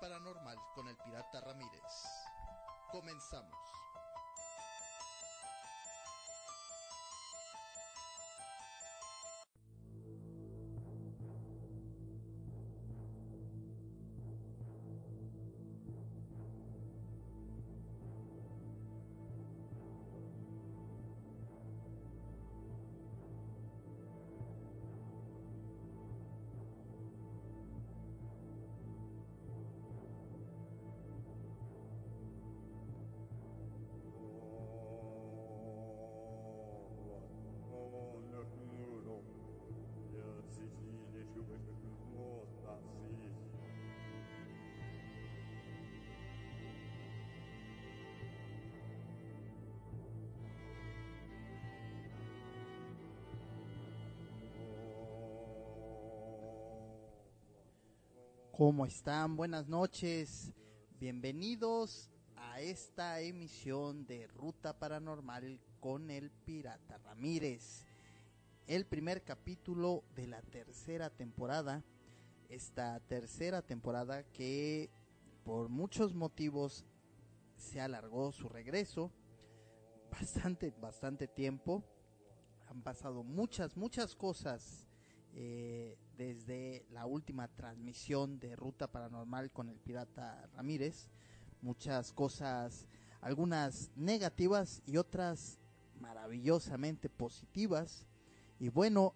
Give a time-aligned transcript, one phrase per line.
[0.00, 1.82] Paranormal con el Pirata Ramírez.
[2.90, 3.69] Comenzamos.
[58.60, 59.36] ¿Cómo están?
[59.36, 60.52] Buenas noches.
[60.98, 67.86] Bienvenidos a esta emisión de Ruta Paranormal con el Pirata Ramírez.
[68.66, 71.82] El primer capítulo de la tercera temporada.
[72.50, 74.90] Esta tercera temporada que
[75.42, 76.84] por muchos motivos
[77.56, 79.10] se alargó su regreso.
[80.10, 81.82] Bastante, bastante tiempo.
[82.68, 84.89] Han pasado muchas, muchas cosas
[85.34, 91.08] eh, desde la última transmisión de Ruta Paranormal con el Pirata Ramírez.
[91.62, 92.86] Muchas cosas,
[93.20, 95.58] algunas negativas y otras
[96.00, 98.06] maravillosamente positivas.
[98.58, 99.14] Y bueno,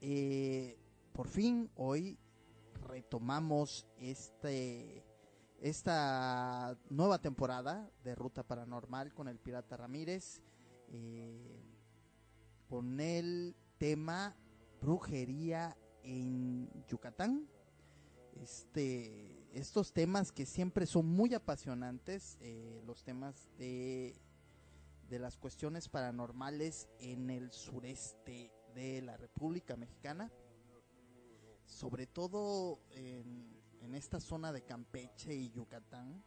[0.00, 0.78] eh,
[1.12, 2.18] por fin hoy
[2.88, 5.02] retomamos este
[5.60, 10.42] esta nueva temporada de Ruta Paranormal con el Pirata Ramírez
[10.92, 11.62] eh,
[12.68, 14.36] con el tema
[14.80, 17.48] brujería en Yucatán.
[18.32, 24.20] Este, estos temas que siempre son muy apasionantes, eh, los temas de,
[25.08, 30.30] de las cuestiones paranormales en el sureste de la República Mexicana,
[31.64, 36.22] sobre todo en, en esta zona de Campeche y Yucatán,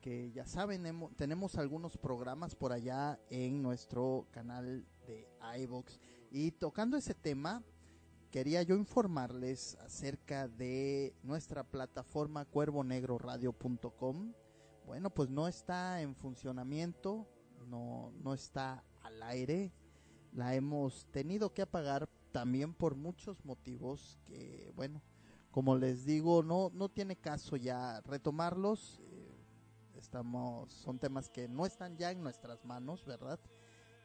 [0.00, 5.98] que ya saben, tenemos algunos programas por allá en nuestro canal de iVox.
[6.38, 7.62] Y tocando ese tema,
[8.30, 14.34] quería yo informarles acerca de nuestra plataforma cuervonegroradio.com.
[14.84, 17.26] Bueno, pues no está en funcionamiento,
[17.68, 19.72] no, no está al aire.
[20.34, 25.00] La hemos tenido que apagar también por muchos motivos que, bueno,
[25.50, 29.00] como les digo, no, no tiene caso ya retomarlos.
[29.04, 29.38] Eh,
[29.96, 33.40] estamos, son temas que no están ya en nuestras manos, ¿verdad?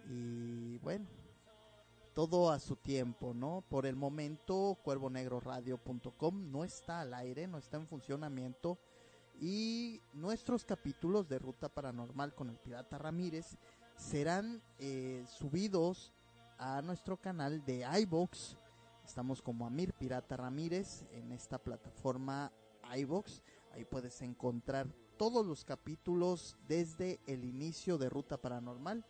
[0.09, 1.09] Y bueno,
[2.14, 3.64] todo a su tiempo, ¿no?
[3.70, 8.78] Por el momento, cuervonegroradio.com no está al aire, no está en funcionamiento.
[9.40, 13.58] Y nuestros capítulos de Ruta Paranormal con el Pirata Ramírez
[13.96, 16.14] serán eh, subidos
[16.58, 18.58] a nuestro canal de iBox.
[19.06, 22.52] Estamos como Amir Pirata Ramírez en esta plataforma
[22.96, 23.42] iBox.
[23.74, 29.06] Ahí puedes encontrar todos los capítulos desde el inicio de Ruta Paranormal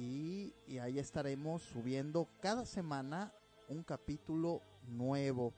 [0.00, 3.34] y, ahí estaremos subiendo cada semana
[3.68, 5.52] un capítulo nuevo.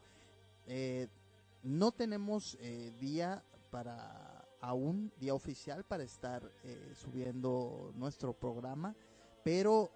[0.67, 1.07] Eh,
[1.63, 8.97] no tenemos eh, día para aún día oficial para estar eh, subiendo nuestro programa,
[9.45, 9.91] pero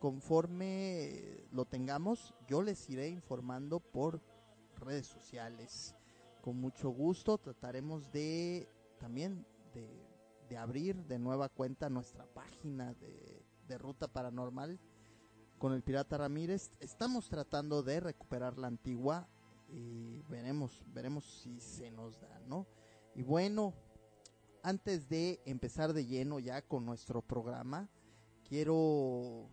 [0.00, 4.20] conforme lo tengamos, yo les iré informando por
[4.80, 5.94] redes sociales.
[6.40, 8.66] Con mucho gusto trataremos de
[8.98, 9.44] también
[10.48, 13.37] de abrir de nueva cuenta nuestra página de
[13.68, 14.80] de Ruta Paranormal
[15.58, 16.72] con el Pirata Ramírez.
[16.80, 19.28] Estamos tratando de recuperar la antigua
[19.68, 22.66] y veremos, veremos si se nos da, ¿no?
[23.14, 23.74] Y bueno,
[24.62, 27.88] antes de empezar de lleno ya con nuestro programa,
[28.48, 29.50] quiero,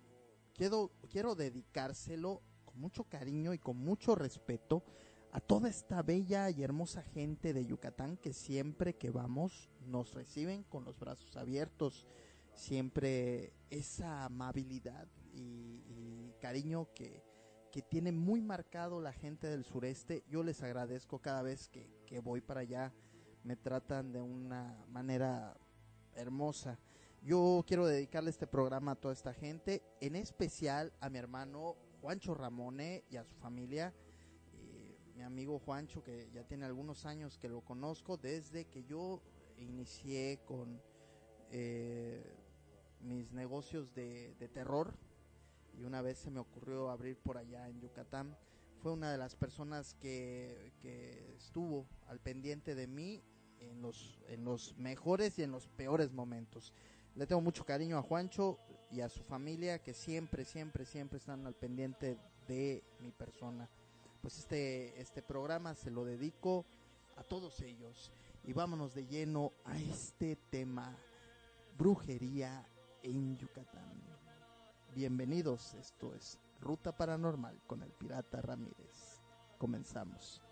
[0.53, 4.83] quiero, quiero dedicárselo con mucho cariño y con mucho respeto
[5.31, 10.63] a toda esta bella y hermosa gente de Yucatán que siempre que vamos nos reciben
[10.63, 12.07] con los brazos abiertos,
[12.55, 17.23] siempre esa amabilidad y, cariño que,
[17.71, 20.23] que, tiene muy marcado la gente del sureste.
[20.27, 22.93] Yo les agradezco cada vez que, que voy para allá,
[23.43, 25.57] me tratan de una manera
[26.13, 26.79] hermosa.
[27.21, 32.35] Yo quiero dedicarle este programa a toda esta gente, en especial a mi hermano Juancho
[32.35, 33.93] Ramone y a su familia
[35.15, 39.21] mi amigo Juancho, que ya tiene algunos años que lo conozco, desde que yo
[39.57, 40.81] inicié con
[41.51, 42.35] eh,
[43.05, 44.93] mis negocios de, terror
[45.77, 48.35] y una vez se me ocurrió abrir por allá en Yucatán.
[48.81, 53.21] Fue una de las personas que, que estuvo al pendiente de mí
[53.59, 56.73] en los, en los mejores y en los peores momentos.
[57.15, 58.59] Le tengo mucho cariño a Juancho
[58.91, 62.17] y a su familia que siempre, siempre, siempre están al pendiente
[62.47, 63.69] de mi persona
[64.25, 66.65] pues este, este programa se lo dedico
[67.15, 68.11] a todos ellos.
[68.43, 70.97] Y vámonos de lleno a este tema,
[71.77, 72.67] brujería
[73.05, 74.01] en Yucatán.
[74.95, 79.21] Bienvenidos, esto es Ruta Paranormal con el Pirata Ramírez.
[79.59, 80.44] Comenzamos.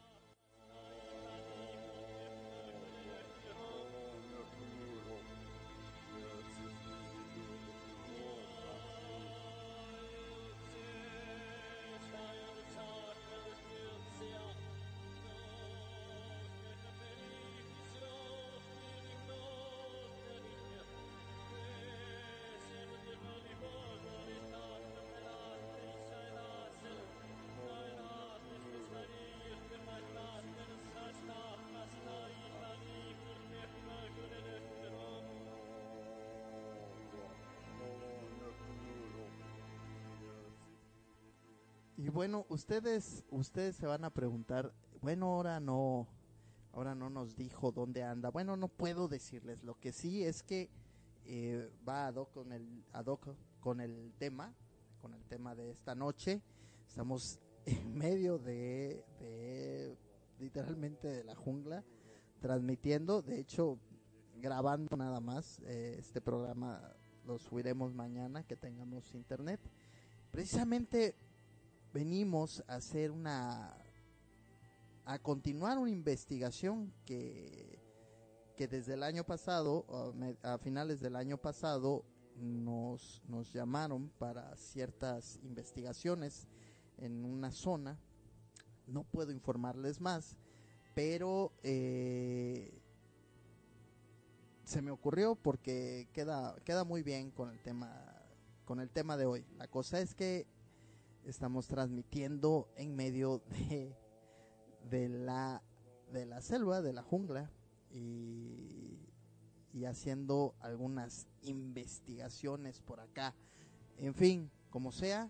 [42.13, 44.71] Bueno, ustedes, ustedes se van a preguntar,
[45.01, 46.07] bueno, ahora no,
[46.71, 48.29] ahora no nos dijo dónde anda.
[48.29, 49.63] Bueno, no puedo decirles.
[49.63, 50.69] Lo que sí es que
[51.25, 52.85] eh, va ad hoc con el,
[53.59, 54.53] con el tema,
[55.01, 56.43] con el tema de esta noche.
[56.87, 59.97] Estamos en medio de, de
[60.37, 61.83] literalmente de la jungla,
[62.39, 63.79] transmitiendo, de hecho,
[64.35, 65.61] grabando nada más.
[65.65, 66.93] Eh, este programa
[67.25, 69.59] lo subiremos mañana que tengamos internet.
[70.29, 71.15] Precisamente
[71.93, 73.77] venimos a hacer una
[75.05, 77.79] a continuar una investigación que,
[78.55, 79.85] que desde el año pasado,
[80.41, 82.05] a finales del año pasado,
[82.37, 86.47] nos, nos llamaron para ciertas investigaciones
[86.97, 87.99] en una zona.
[88.87, 90.37] No puedo informarles más,
[90.95, 92.81] pero eh,
[94.63, 98.09] se me ocurrió porque queda, queda muy bien con el tema
[98.65, 99.45] con el tema de hoy.
[99.57, 100.47] La cosa es que
[101.25, 103.95] estamos transmitiendo en medio de,
[104.89, 105.61] de, la,
[106.11, 107.51] de la selva, de la jungla
[107.91, 108.99] y,
[109.73, 113.35] y haciendo algunas investigaciones por acá.
[113.97, 115.29] En fin, como sea,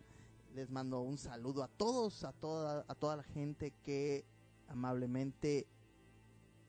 [0.53, 4.25] les mando un saludo a todos, a toda, a toda la gente que
[4.67, 5.67] amablemente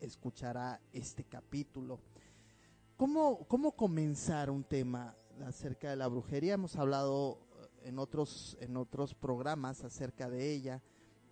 [0.01, 2.01] escuchará este capítulo.
[2.97, 6.55] ¿Cómo, ¿Cómo comenzar un tema acerca de la brujería?
[6.55, 7.44] Hemos hablado
[7.85, 10.83] en otros, en otros programas acerca de ella.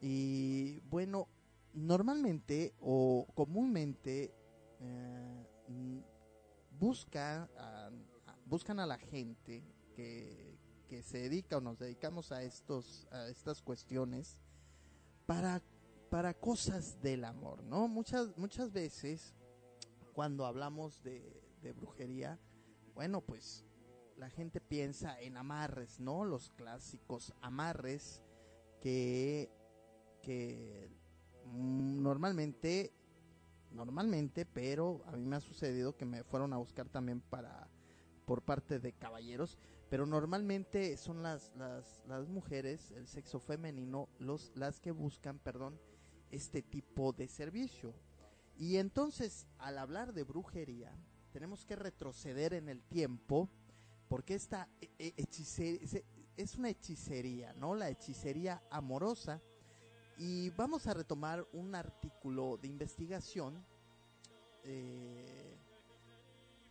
[0.00, 1.28] Y bueno,
[1.72, 4.34] normalmente o comúnmente
[4.80, 5.46] eh,
[6.78, 7.48] busca
[8.44, 13.62] buscan a la gente que, que se dedica o nos dedicamos a estos a estas
[13.62, 14.38] cuestiones
[15.26, 15.62] para
[16.10, 17.88] para cosas del amor, ¿no?
[17.88, 19.34] Muchas muchas veces
[20.12, 22.38] cuando hablamos de, de brujería,
[22.94, 23.64] bueno, pues
[24.22, 26.24] la gente piensa en amarres, ¿no?
[26.24, 28.22] Los clásicos amarres
[28.80, 29.50] que,
[30.22, 30.88] que
[31.44, 32.92] normalmente,
[33.72, 37.68] normalmente, pero a mí me ha sucedido que me fueron a buscar también para,
[38.24, 39.58] por parte de caballeros,
[39.90, 45.80] pero normalmente son las, las, las mujeres, el sexo femenino, los, las que buscan, perdón,
[46.30, 47.92] este tipo de servicio.
[48.56, 50.96] Y entonces, al hablar de brujería,
[51.32, 53.50] tenemos que retroceder en el tiempo
[54.12, 56.02] porque esta e, e, hechicería,
[56.36, 57.74] es una hechicería, ¿no?
[57.74, 59.40] La hechicería amorosa.
[60.18, 63.64] Y vamos a retomar un artículo de investigación
[64.64, 65.56] eh,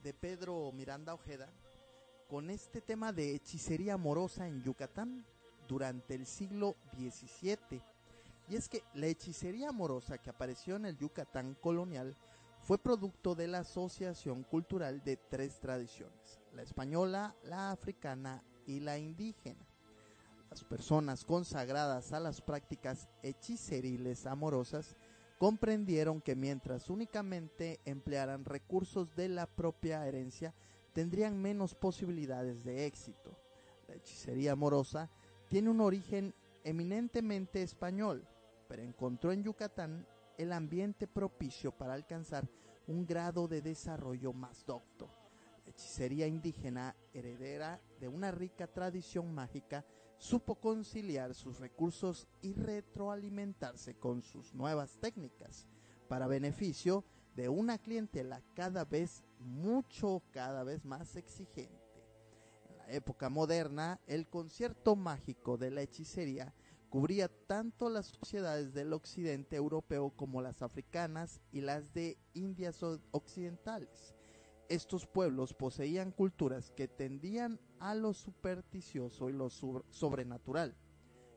[0.03, 1.51] de Pedro Miranda Ojeda
[2.29, 5.25] con este tema de hechicería amorosa en Yucatán
[5.67, 7.81] durante el siglo XVII.
[8.49, 12.15] Y es que la hechicería amorosa que apareció en el Yucatán colonial
[12.61, 18.97] fue producto de la asociación cultural de tres tradiciones, la española, la africana y la
[18.97, 19.65] indígena.
[20.49, 24.95] Las personas consagradas a las prácticas hechiceriles amorosas
[25.39, 30.53] comprendieron que mientras únicamente emplearan recursos de la propia herencia,
[30.93, 33.35] tendrían menos posibilidades de éxito.
[33.87, 35.09] La hechicería amorosa
[35.47, 38.27] tiene un origen eminentemente español,
[38.67, 40.05] pero encontró en Yucatán
[40.37, 42.49] el ambiente propicio para alcanzar
[42.87, 45.09] un grado de desarrollo más docto.
[45.63, 49.85] La hechicería indígena, heredera de una rica tradición mágica,
[50.17, 55.67] supo conciliar sus recursos y retroalimentarse con sus nuevas técnicas,
[56.07, 61.81] para beneficio de una clientela cada vez mucho, cada vez más exigente.
[62.69, 66.53] En la época moderna, el concierto mágico de la hechicería
[66.91, 74.13] cubría tanto las sociedades del occidente europeo como las africanas y las de Indias occidentales.
[74.67, 80.75] Estos pueblos poseían culturas que tendían a lo supersticioso y lo sobrenatural.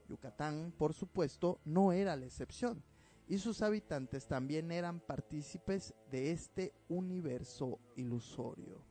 [0.09, 2.83] Yucatán, por supuesto, no era la excepción,
[3.29, 8.85] y sus habitantes también eran partícipes de este universo ilusorio.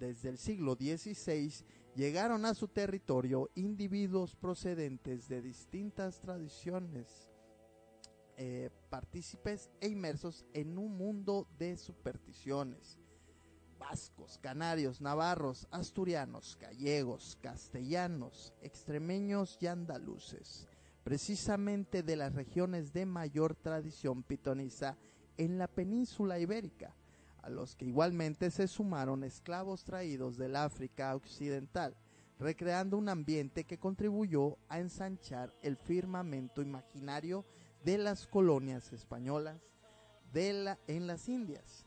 [0.00, 7.28] Desde el siglo XVI llegaron a su territorio individuos procedentes de distintas tradiciones,
[8.36, 12.98] eh, partícipes e inmersos en un mundo de supersticiones.
[13.78, 20.68] Vascos, canarios, navarros, asturianos, gallegos, castellanos, extremeños y andaluces,
[21.02, 24.98] precisamente de las regiones de mayor tradición pitoniza
[25.38, 26.94] en la península ibérica,
[27.42, 31.96] a los que igualmente se sumaron esclavos traídos del África occidental,
[32.38, 37.44] recreando un ambiente que contribuyó a ensanchar el firmamento imaginario
[37.84, 39.60] de las colonias españolas
[40.34, 41.86] en las Indias.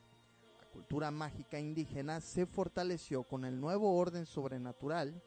[0.60, 5.22] La cultura mágica indígena se fortaleció con el nuevo orden sobrenatural,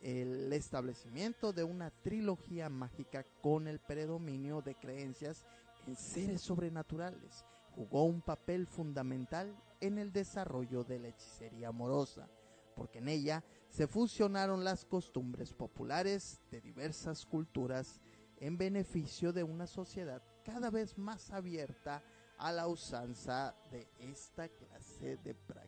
[0.00, 5.46] el establecimiento de una trilogía mágica con el predominio de creencias
[5.86, 7.44] en seres sobrenaturales
[7.76, 12.26] jugó un papel fundamental en el desarrollo de la hechicería amorosa,
[12.74, 18.00] porque en ella se fusionaron las costumbres populares de diversas culturas
[18.38, 22.02] en beneficio de una sociedad cada vez más abierta
[22.38, 25.65] a la usanza de esta clase de prácticas.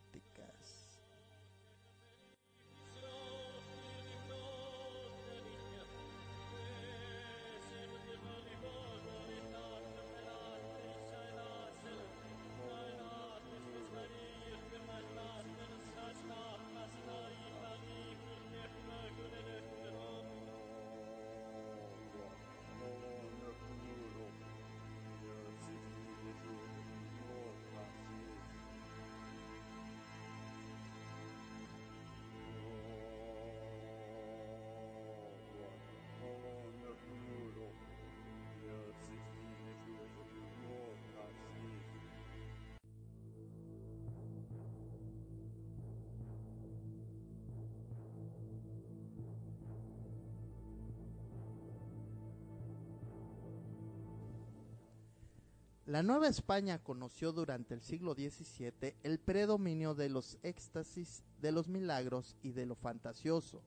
[55.89, 61.67] La Nueva España conoció durante el siglo XVII el predominio de los éxtasis, de los
[61.67, 63.63] milagros y de lo fantasioso,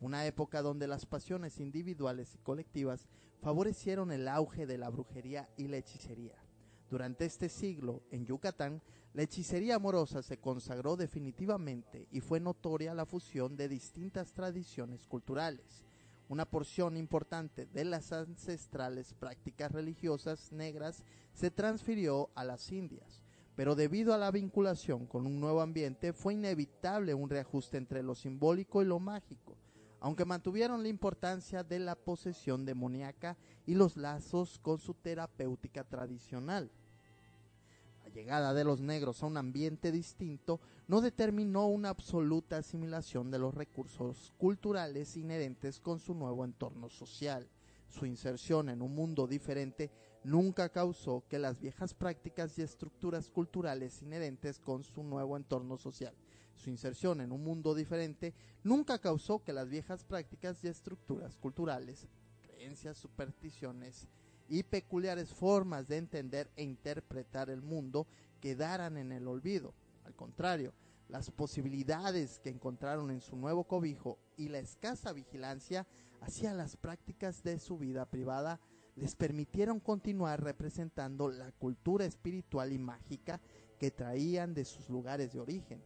[0.00, 3.06] una época donde las pasiones individuales y colectivas
[3.42, 6.42] favorecieron el auge de la brujería y la hechicería.
[6.88, 8.80] Durante este siglo, en Yucatán,
[9.12, 15.84] la hechicería amorosa se consagró definitivamente y fue notoria la fusión de distintas tradiciones culturales
[16.28, 21.02] una porción importante de las ancestrales prácticas religiosas negras
[21.32, 23.22] se transfirió a las Indias,
[23.54, 28.14] pero debido a la vinculación con un nuevo ambiente fue inevitable un reajuste entre lo
[28.14, 29.56] simbólico y lo mágico,
[30.00, 36.70] aunque mantuvieron la importancia de la posesión demoníaca y los lazos con su terapéutica tradicional
[38.16, 40.58] llegada de los negros a un ambiente distinto
[40.88, 47.46] no determinó una absoluta asimilación de los recursos culturales inherentes con su nuevo entorno social.
[47.90, 49.90] Su inserción en un mundo diferente
[50.24, 56.14] nunca causó que las viejas prácticas y estructuras culturales inherentes con su nuevo entorno social.
[56.54, 58.32] Su inserción en un mundo diferente
[58.64, 62.08] nunca causó que las viejas prácticas y estructuras culturales,
[62.40, 64.08] creencias, supersticiones,
[64.48, 68.06] y peculiares formas de entender e interpretar el mundo
[68.40, 69.74] quedaran en el olvido.
[70.04, 70.72] Al contrario,
[71.08, 75.86] las posibilidades que encontraron en su nuevo cobijo y la escasa vigilancia
[76.20, 78.60] hacia las prácticas de su vida privada
[78.96, 83.40] les permitieron continuar representando la cultura espiritual y mágica
[83.78, 85.82] que traían de sus lugares de origen.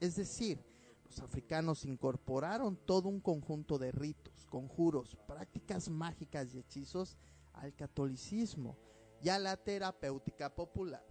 [0.00, 0.62] Es decir,
[1.06, 7.16] los africanos incorporaron todo un conjunto de ritos, conjuros, prácticas mágicas y hechizos
[7.60, 8.76] al catolicismo
[9.22, 11.04] y a la terapéutica popular.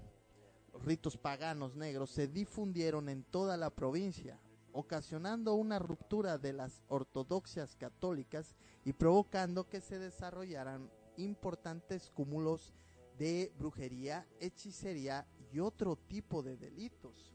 [0.73, 4.39] Los ritos paganos negros se difundieron en toda la provincia,
[4.71, 12.73] ocasionando una ruptura de las ortodoxias católicas y provocando que se desarrollaran importantes cúmulos
[13.17, 17.33] de brujería, hechicería y otro tipo de delitos.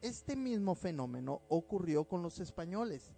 [0.00, 3.12] Este mismo fenómeno ocurrió con los españoles.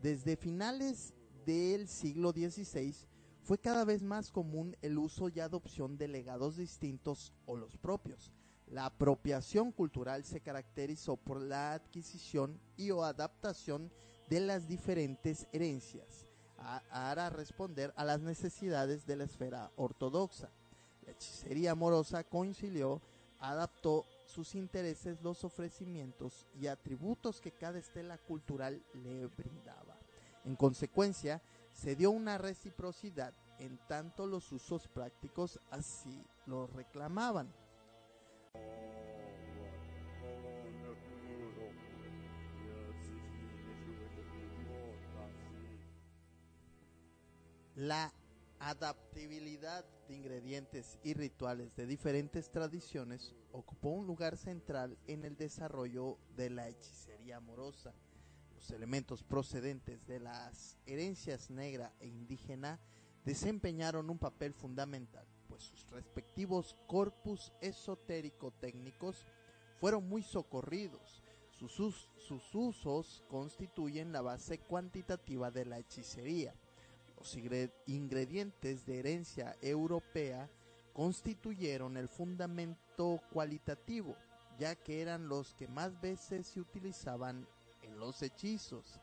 [0.00, 1.12] Desde finales
[1.50, 2.94] del siglo XVI
[3.42, 8.32] fue cada vez más común el uso y adopción de legados distintos o los propios.
[8.68, 13.90] La apropiación cultural se caracterizó por la adquisición y o adaptación
[14.28, 20.50] de las diferentes herencias para responder a las necesidades de la esfera ortodoxa.
[21.04, 23.02] La hechicería amorosa concilió,
[23.40, 29.89] adaptó sus intereses, los ofrecimientos y atributos que cada estela cultural le brindaba.
[30.44, 31.42] En consecuencia,
[31.72, 37.52] se dio una reciprocidad en tanto los usos prácticos así lo reclamaban.
[47.76, 48.12] La
[48.58, 56.18] adaptabilidad de ingredientes y rituales de diferentes tradiciones ocupó un lugar central en el desarrollo
[56.36, 57.94] de la hechicería amorosa.
[58.60, 62.78] Los elementos procedentes de las herencias negra e indígena
[63.24, 69.26] desempeñaron un papel fundamental, pues sus respectivos corpus esotérico-técnicos
[69.80, 71.22] fueron muy socorridos.
[71.50, 76.54] Sus, sus usos constituyen la base cuantitativa de la hechicería
[77.20, 77.36] los
[77.86, 80.48] ingredientes de herencia europea
[80.94, 84.16] constituyeron el fundamento cualitativo,
[84.58, 87.46] ya que eran los que más veces se utilizaban
[88.00, 88.98] los hechizos.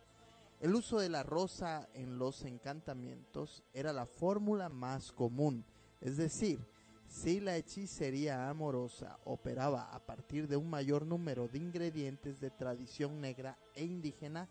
[0.60, 5.64] El uso de la rosa en los encantamientos era la fórmula más común,
[6.02, 6.60] es decir,
[7.08, 13.22] si la hechicería amorosa operaba a partir de un mayor número de ingredientes de tradición
[13.22, 14.50] negra e indígena,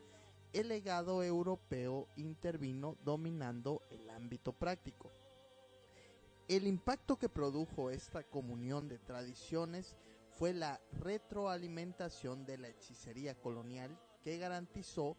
[0.53, 5.13] el legado europeo intervino dominando el ámbito práctico.
[6.49, 9.97] El impacto que produjo esta comunión de tradiciones
[10.31, 15.17] fue la retroalimentación de la hechicería colonial que garantizó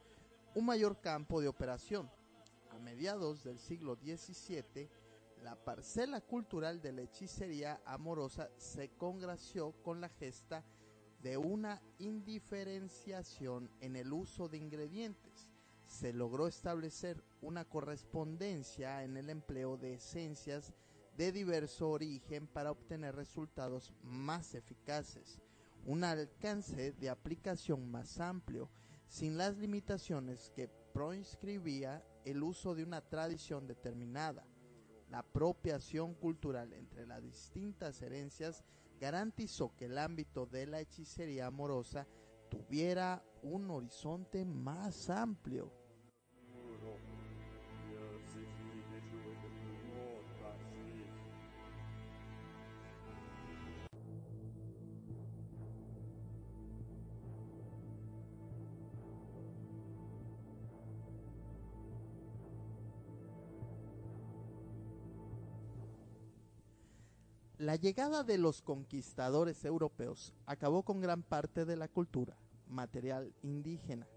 [0.53, 2.11] un mayor campo de operación.
[2.71, 4.89] A mediados del siglo XVII,
[5.43, 10.65] la parcela cultural de la hechicería amorosa se congració con la gesta
[11.21, 15.53] de una indiferenciación en el uso de ingredientes.
[15.85, 20.73] Se logró establecer una correspondencia en el empleo de esencias
[21.15, 25.39] de diverso origen para obtener resultados más eficaces,
[25.85, 28.69] un alcance de aplicación más amplio,
[29.07, 34.45] sin las limitaciones que proscribía el uso de una tradición determinada.
[35.09, 38.63] La apropiación cultural entre las distintas herencias
[38.99, 42.07] garantizó que el ámbito de la hechicería amorosa
[42.49, 45.71] tuviera un horizonte más amplio.
[67.67, 72.37] La llegada de los conquistadores europeos acabó con gran parte de la cultura
[72.69, 74.07] material indígena,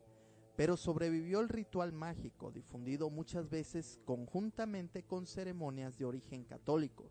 [0.54, 7.10] pero sobrevivió el ritual mágico, difundido muchas veces conjuntamente con ceremonias de origen católico.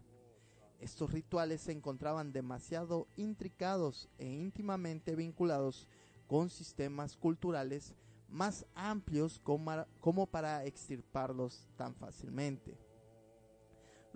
[0.80, 5.90] Estos rituales se encontraban demasiado intricados e íntimamente vinculados
[6.26, 7.96] con sistemas culturales
[8.30, 12.78] más amplios como, para extirparlos tan fácilmente.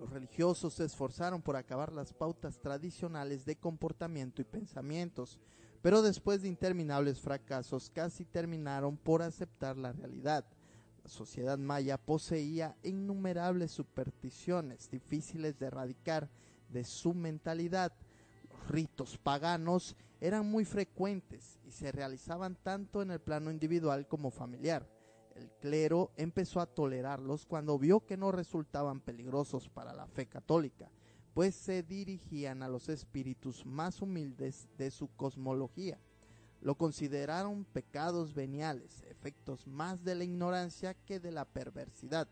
[0.03, 5.39] Los religiosos se esforzaron por acabar las pautas tradicionales de comportamiento y pensamientos,
[5.81, 10.45] pero después de interminables fracasos casi terminaron por aceptar la realidad.
[11.05, 16.29] La sociedad maya poseía innumerables supersticiones difíciles de erradicar
[16.67, 17.93] de su mentalidad.
[18.51, 24.31] Los ritos paganos eran muy frecuentes y se realizaban tanto en el plano individual como
[24.31, 24.85] familiar.
[25.35, 30.91] El clero empezó a tolerarlos cuando vio que no resultaban peligrosos para la fe católica,
[31.33, 35.99] pues se dirigían a los espíritus más humildes de su cosmología.
[36.61, 42.27] Lo consideraron pecados veniales, efectos más de la ignorancia que de la perversidad.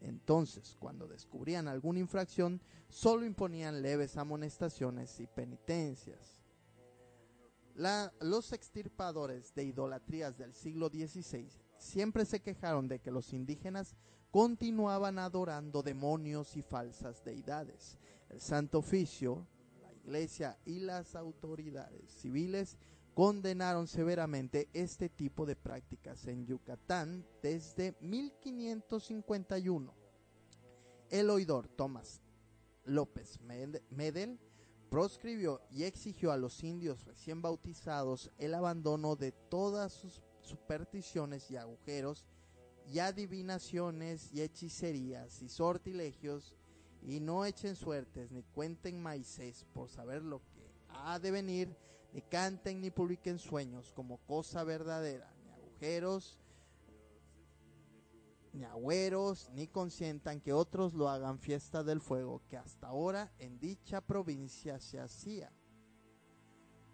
[0.00, 6.40] Entonces, cuando descubrían alguna infracción, solo imponían leves amonestaciones y penitencias.
[8.20, 13.96] los extirpadores de idolatrías del siglo XVI siempre se quejaron de que los indígenas
[14.30, 17.98] continuaban adorando demonios y falsas deidades.
[18.28, 19.46] El Santo Oficio,
[19.80, 22.76] la Iglesia y las autoridades civiles
[23.14, 29.94] condenaron severamente este tipo de prácticas en Yucatán desde 1551.
[31.08, 32.20] El oidor Tomás
[32.84, 34.38] López Medel
[34.90, 41.56] proscribió y exigió a los indios recién bautizados el abandono de todas sus supersticiones y
[41.56, 42.24] agujeros
[42.86, 46.54] y adivinaciones y hechicerías y sortilegios
[47.02, 51.76] y no echen suertes ni cuenten maíces por saber lo que ha de venir
[52.12, 56.38] ni canten ni publiquen sueños como cosa verdadera, ni agujeros,
[58.54, 63.58] ni agüeros, ni consientan que otros lo hagan fiesta del fuego, que hasta ahora en
[63.58, 65.52] dicha provincia se hacía.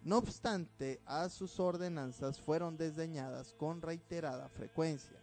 [0.03, 5.17] No obstante, a sus ordenanzas fueron desdeñadas con reiterada frecuencia.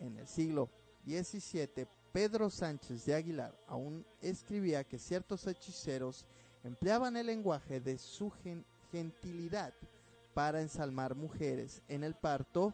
[0.00, 0.70] En el siglo
[1.04, 6.24] XVII, Pedro Sánchez de Aguilar aún escribía que ciertos hechiceros
[6.64, 8.32] empleaban el lenguaje de su
[8.90, 9.74] gentilidad
[10.32, 12.72] para ensalmar mujeres en el parto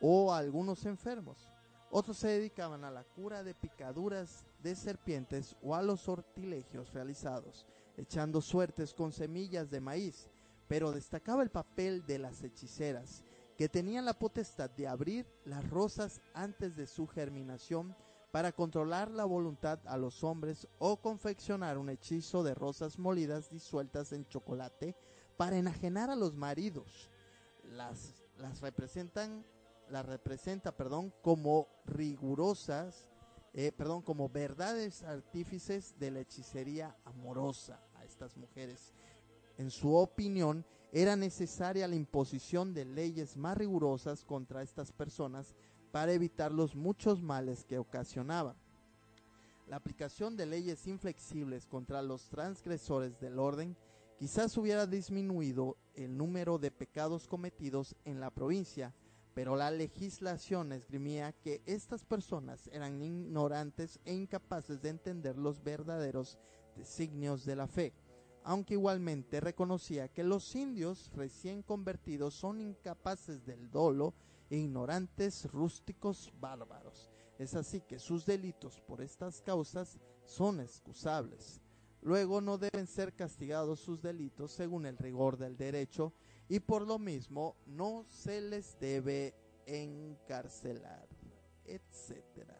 [0.00, 1.48] o algunos enfermos.
[1.90, 7.66] Otros se dedicaban a la cura de picaduras de serpientes o a los sortilegios realizados,
[7.96, 10.28] echando suertes con semillas de maíz,
[10.72, 13.22] pero destacaba el papel de las hechiceras,
[13.58, 17.94] que tenían la potestad de abrir las rosas antes de su germinación
[18.30, 24.14] para controlar la voluntad a los hombres o confeccionar un hechizo de rosas molidas disueltas
[24.14, 24.96] en chocolate
[25.36, 27.10] para enajenar a los maridos.
[27.64, 29.44] Las, las representan,
[29.90, 33.10] las representa, perdón, como rigurosas,
[33.52, 38.94] eh, perdón, como verdades artífices de la hechicería amorosa a estas mujeres.
[39.62, 45.54] En su opinión, era necesaria la imposición de leyes más rigurosas contra estas personas
[45.92, 48.56] para evitar los muchos males que ocasionaban.
[49.68, 53.76] La aplicación de leyes inflexibles contra los transgresores del orden
[54.18, 58.94] Quizás hubiera disminuido el número de pecados cometidos en la provincia,
[59.34, 66.38] pero la legislación esgrimía que estas personas eran ignorantes e incapaces de entender los verdaderos
[66.76, 67.92] designios de la fe,
[68.44, 74.14] aunque igualmente reconocía que los indios recién convertidos son incapaces del dolo
[74.50, 77.10] e ignorantes rústicos bárbaros.
[77.38, 81.60] Es así que sus delitos por estas causas son excusables.
[82.02, 86.12] Luego no deben ser castigados sus delitos según el rigor del derecho
[86.48, 89.34] y por lo mismo no se les debe
[89.66, 91.08] encarcelar,
[91.64, 92.51] etcétera.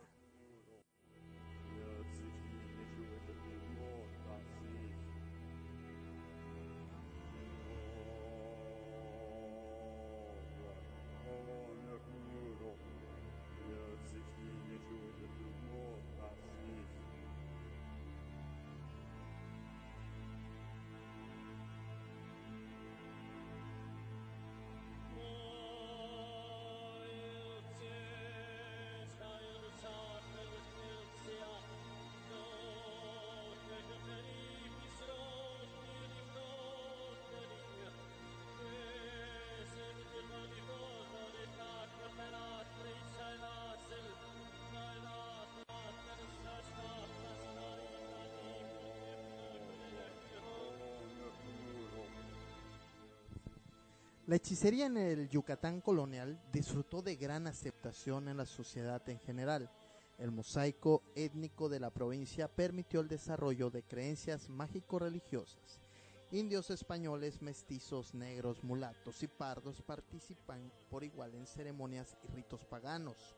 [54.33, 59.71] La hechicería en el Yucatán colonial disfrutó de gran aceptación en la sociedad en general.
[60.17, 65.83] El mosaico étnico de la provincia permitió el desarrollo de creencias mágico-religiosas.
[66.31, 73.37] Indios españoles, mestizos, negros, mulatos y pardos participan por igual en ceremonias y ritos paganos.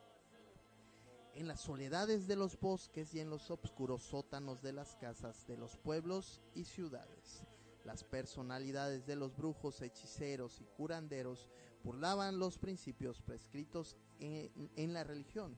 [1.34, 5.56] En las soledades de los bosques y en los obscuros sótanos de las casas de
[5.56, 7.42] los pueblos y ciudades
[7.84, 11.50] las personalidades de los brujos, hechiceros y curanderos
[11.82, 15.56] burlaban los principios prescritos en, la religión.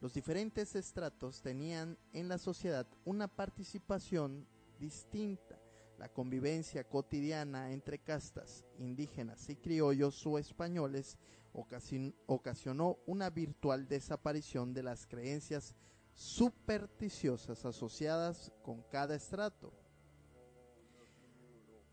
[0.00, 4.46] Los diferentes estratos tenían en la sociedad una participación
[4.78, 5.58] distinta.
[5.98, 11.18] La convivencia cotidiana entre castas indígenas y criollos o españoles
[12.26, 15.74] ocasionó una virtual desaparición de las creencias
[16.14, 19.72] supersticiosas asociadas con cada estrato.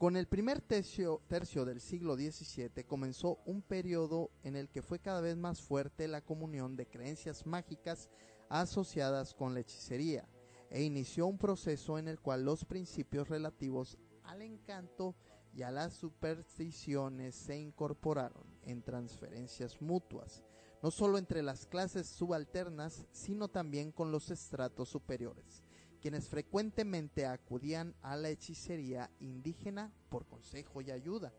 [0.01, 5.21] Con el primer tercio, del siglo XVII comenzó un periodo en el que fue cada
[5.21, 8.09] vez más fuerte la comunión de creencias mágicas
[8.49, 10.27] asociadas con la hechicería
[10.71, 15.13] e inició un proceso en el cual los principios relativos al encanto
[15.53, 20.41] y a las supersticiones se incorporaron en transferencias mutuas,
[20.81, 25.63] no solo entre las clases subalternas, sino también con los estratos superiores,
[26.01, 31.31] quienes frecuentemente acudían a la hechicería indígena por consejo y ayuda.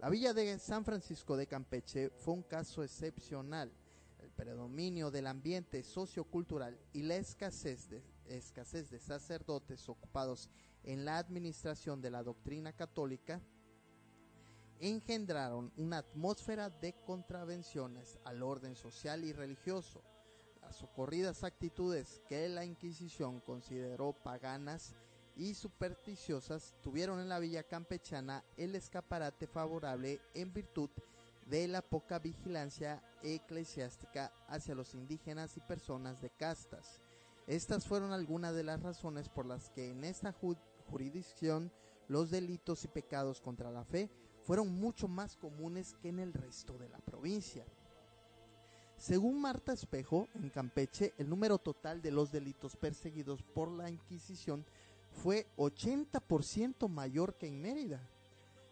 [0.00, 3.70] La villa de San Francisco de Campeche fue un caso excepcional.
[4.18, 10.48] El predominio del ambiente sociocultural y la escasez de, escasez de sacerdotes ocupados
[10.84, 13.40] en la administración de la doctrina católica
[14.80, 20.02] engendraron una atmósfera de contravenciones al orden social y religioso.
[20.72, 24.94] Socorridas actitudes que la Inquisición consideró paganas
[25.36, 30.90] y supersticiosas tuvieron en la villa campechana el escaparate favorable en virtud
[31.46, 37.00] de la poca vigilancia eclesiástica hacia los indígenas y personas de castas.
[37.46, 40.34] Estas fueron algunas de las razones por las que en esta
[40.88, 41.72] jurisdicción
[42.08, 44.10] los delitos y pecados contra la fe
[44.42, 47.66] fueron mucho más comunes que en el resto de la provincia.
[49.02, 54.64] Según Marta Espejo, en Campeche el número total de los delitos perseguidos por la Inquisición
[55.10, 58.08] fue 80% mayor que en Mérida.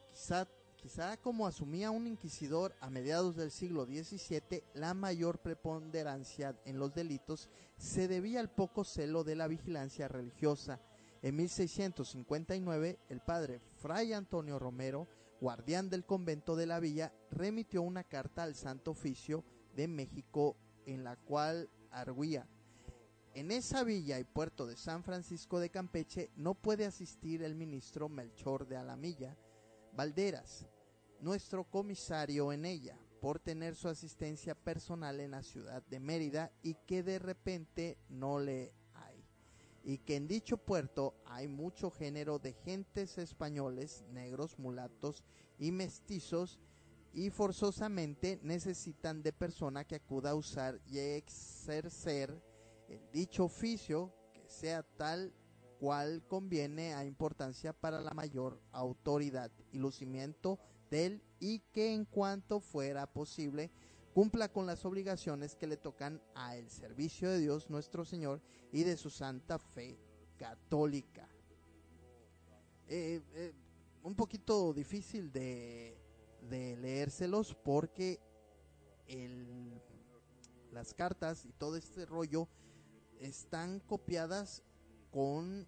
[0.07, 6.79] Quizá, quizá como asumía un inquisidor a mediados del siglo XVII, la mayor preponderancia en
[6.79, 10.79] los delitos se debía al poco celo de la vigilancia religiosa.
[11.23, 15.09] En 1659, el padre Fray Antonio Romero
[15.40, 19.43] guardián del convento de la villa, remitió una carta al Santo Oficio
[19.75, 20.57] de México
[20.87, 22.49] en la cual arguía.
[23.35, 28.09] En esa villa y puerto de San Francisco de Campeche no puede asistir el ministro
[28.09, 29.37] Melchor de Alamilla
[29.93, 30.67] Valderas,
[31.21, 36.75] nuestro comisario en ella, por tener su asistencia personal en la ciudad de Mérida y
[36.87, 38.73] que de repente no le
[39.83, 45.25] y que en dicho puerto hay mucho género de gentes españoles, negros, mulatos
[45.59, 46.59] y mestizos,
[47.12, 52.40] y forzosamente necesitan de persona que acuda a usar y exercer
[52.88, 55.33] el dicho oficio que sea tal
[55.79, 60.59] cual conviene a importancia para la mayor autoridad y lucimiento
[60.90, 63.70] del y que en cuanto fuera posible
[64.12, 68.42] cumpla con las obligaciones que le tocan a el servicio de Dios nuestro Señor
[68.73, 69.99] y de su santa fe
[70.37, 71.29] católica.
[72.88, 73.53] Eh, eh,
[74.03, 76.00] un poquito difícil de,
[76.48, 78.20] de leérselos porque
[79.07, 79.81] el,
[80.72, 82.48] las cartas y todo este rollo
[83.18, 84.62] están copiadas
[85.11, 85.66] con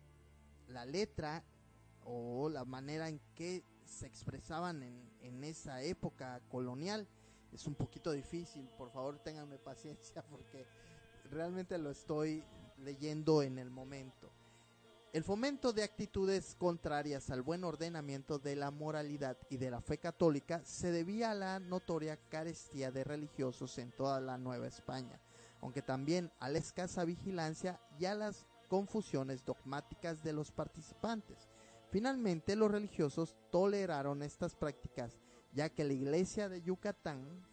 [0.68, 1.44] la letra
[2.04, 7.06] o la manera en que se expresaban en, en esa época colonial
[7.52, 8.68] es un poquito difícil.
[8.78, 10.66] Por favor, ténganme paciencia porque
[11.30, 12.44] realmente lo estoy
[12.78, 14.32] leyendo en el momento.
[15.12, 19.98] El fomento de actitudes contrarias al buen ordenamiento de la moralidad y de la fe
[19.98, 25.20] católica se debía a la notoria carestía de religiosos en toda la Nueva España,
[25.60, 31.50] aunque también a la escasa vigilancia y a las confusiones dogmáticas de los participantes.
[31.90, 35.18] Finalmente, los religiosos toleraron estas prácticas
[35.52, 37.46] ya que la iglesia de Yucatán,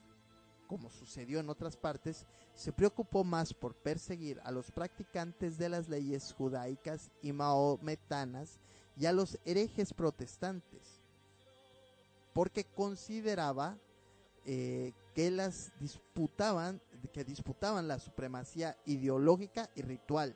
[0.70, 5.90] como sucedió en otras partes, se preocupó más por perseguir a los practicantes de las
[5.90, 8.60] leyes judaicas y mahometanas
[8.96, 11.02] y a los herejes protestantes,
[12.34, 13.80] porque consideraba
[14.46, 16.80] eh, que las disputaban,
[17.14, 20.36] que disputaban la supremacía ideológica y ritual.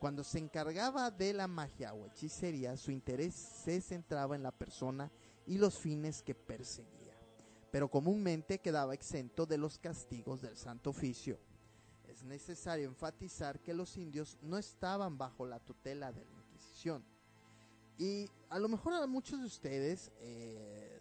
[0.00, 5.10] Cuando se encargaba de la magia o hechicería, su interés se centraba en la persona
[5.46, 6.99] y los fines que perseguía,
[7.70, 11.38] pero comúnmente quedaba exento de los castigos del Santo Oficio.
[12.08, 17.04] Es necesario enfatizar que los indios no estaban bajo la tutela de la Inquisición.
[17.98, 21.00] Y a lo mejor a muchos de ustedes eh,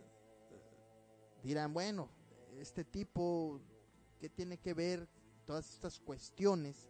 [1.42, 2.10] dirán, bueno,
[2.58, 3.60] este tipo,
[4.20, 5.08] ¿qué tiene que ver
[5.46, 6.88] todas estas cuestiones,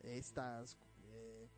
[0.00, 1.48] estas, eh,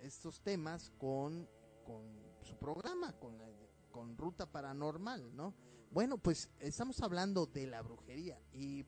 [0.00, 1.48] estos temas con,
[1.84, 2.04] con
[2.42, 3.38] su programa, con
[3.98, 5.52] con ruta paranormal, ¿no?
[5.90, 8.84] Bueno, pues estamos hablando de la brujería y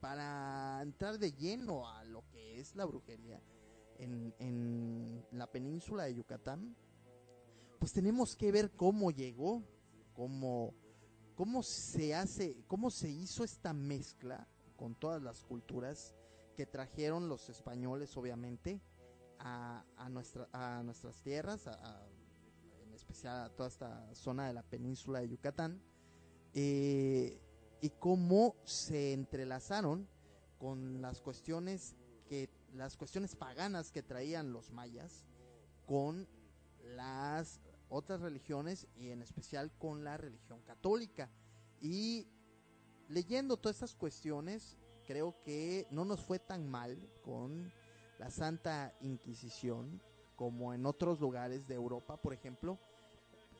[0.00, 3.40] para entrar de lleno a lo que es la brujería
[3.98, 6.76] en, en la península de Yucatán,
[7.78, 9.62] pues tenemos que ver cómo llegó,
[10.12, 10.74] cómo,
[11.34, 16.14] cómo se hace, cómo se hizo esta mezcla con todas las culturas
[16.56, 18.82] que trajeron los españoles, obviamente,
[19.38, 22.06] a, a, nuestra, a nuestras tierras, a
[22.94, 25.82] especial a toda esta zona de la península de Yucatán,
[26.54, 27.40] eh,
[27.80, 30.08] y cómo se entrelazaron
[30.58, 31.96] con las cuestiones
[32.28, 35.26] que las cuestiones paganas que traían los mayas
[35.86, 36.26] con
[36.96, 41.30] las otras religiones y en especial con la religión católica.
[41.80, 42.26] Y
[43.08, 47.72] leyendo todas estas cuestiones, creo que no nos fue tan mal con
[48.18, 50.00] la Santa Inquisición
[50.36, 52.78] como en otros lugares de Europa, por ejemplo,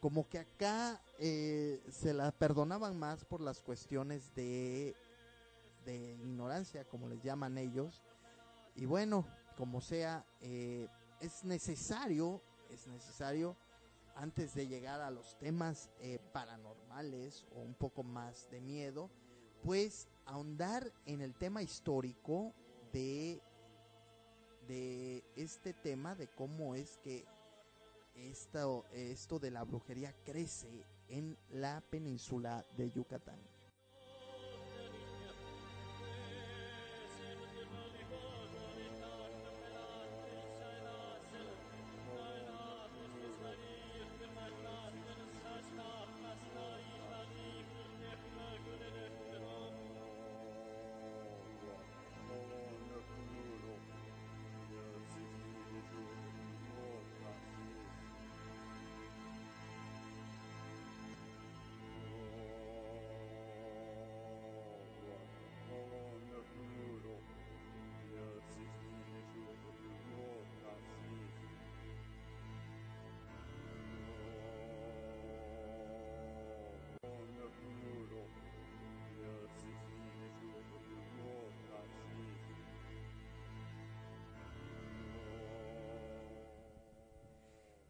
[0.05, 4.95] como que acá eh, se la perdonaban más por las cuestiones de,
[5.87, 8.03] de ignorancia, como les llaman ellos.
[8.77, 10.89] Y bueno, como sea, eh,
[11.21, 13.57] es necesario, es necesario
[14.15, 19.09] antes de llegar a los temas eh, paranormales o un poco más de miedo,
[19.63, 22.53] pues ahondar en el tema histórico
[22.93, 23.41] de,
[24.69, 27.25] de este tema, de cómo es que
[28.15, 33.54] esto, esto de la brujería crece en la península de Yucatán.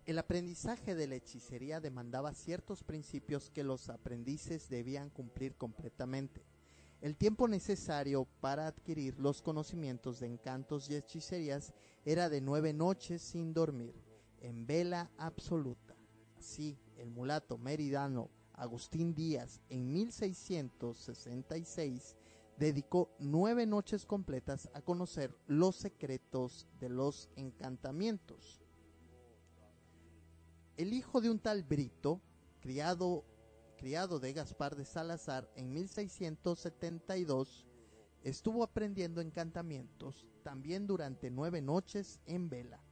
[0.07, 6.45] El aprendizaje de la hechicería demandaba ciertos principios que los aprendices debían cumplir completamente.
[7.01, 11.73] El tiempo necesario para adquirir los conocimientos de encantos y hechicerías
[12.05, 13.95] era de nueve noches sin dormir,
[14.43, 15.97] en vela absoluta.
[16.37, 22.19] Así, el mulato meridano Agustín Díaz en 1666
[22.59, 28.64] dedicó nueve noches completas a conocer los secretos de los encantamientos.
[30.77, 32.21] El hijo de un tal Brito,
[32.61, 33.25] criado,
[33.77, 37.65] criado de Gaspar de Salazar en 1672,
[38.25, 42.83] estuvo aprendiendo encantamientos también durante nueve noches en vela.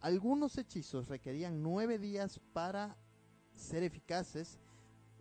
[0.00, 2.96] Algunos hechizos requerían nueve días para
[3.52, 4.58] ser eficaces.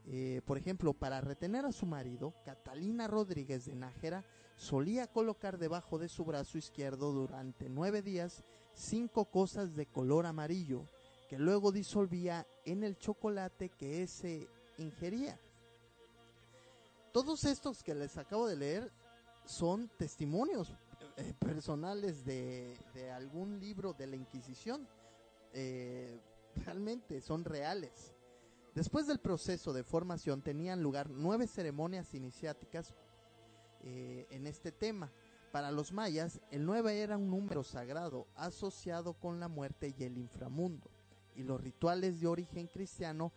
[0.05, 4.23] Eh, por ejemplo, para retener a su marido, Catalina Rodríguez de Nájera
[4.55, 10.85] solía colocar debajo de su brazo izquierdo durante nueve días cinco cosas de color amarillo
[11.27, 15.39] que luego disolvía en el chocolate que ese ingería.
[17.11, 18.91] Todos estos que les acabo de leer
[19.45, 20.73] son testimonios
[21.17, 22.77] eh, personales de,
[23.13, 24.87] algún libro de la Inquisición.
[25.53, 26.19] Eh,
[26.55, 28.13] realmente son reales.
[28.73, 32.93] Después del proceso de formación tenían lugar nueve ceremonias iniciáticas
[33.81, 35.11] eh, en este tema.
[35.51, 40.17] Para los mayas, el nueve era un número sagrado asociado con la muerte y el
[40.17, 40.91] inframundo
[41.37, 43.31] y los rituales de origen cristiano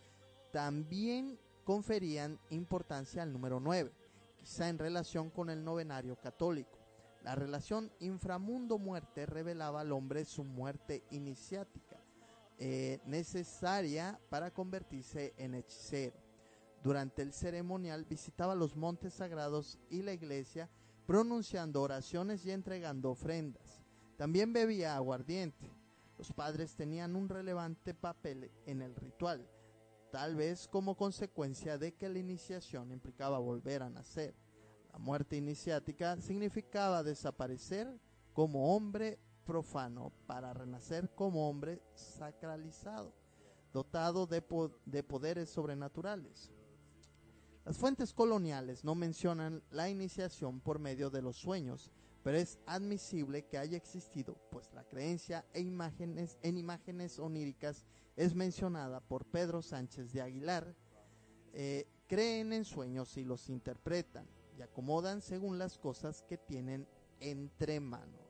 [0.51, 3.91] también conferían importancia al número 9,
[4.35, 6.79] quizá en relación con el novenario católico.
[7.23, 11.97] La relación inframundo-muerte revelaba al hombre su muerte iniciática,
[12.57, 16.17] eh, necesaria para convertirse en hechicero.
[16.83, 20.67] Durante el ceremonial visitaba los montes sagrados y la iglesia,
[21.05, 23.83] pronunciando oraciones y entregando ofrendas.
[24.17, 25.80] También bebía aguardiente.
[26.21, 29.49] Los padres tenían un relevante papel en el ritual,
[30.11, 34.35] tal vez como consecuencia de que la iniciación implicaba volver a nacer.
[34.93, 37.99] La muerte iniciática significaba desaparecer
[38.33, 43.15] como hombre profano para renacer como hombre sacralizado,
[43.73, 44.43] dotado de,
[44.85, 46.51] de poderes sobrenaturales.
[47.65, 51.89] Las fuentes coloniales no mencionan la iniciación por medio de los sueños,
[52.23, 58.35] pero es admisible que haya existido, pues la creencia en imágenes, en imágenes oníricas es
[58.35, 60.75] mencionada por Pedro Sánchez de Aguilar.
[61.53, 66.87] Eh, creen en sueños y los interpretan y acomodan según las cosas que tienen
[67.19, 68.20] entre manos.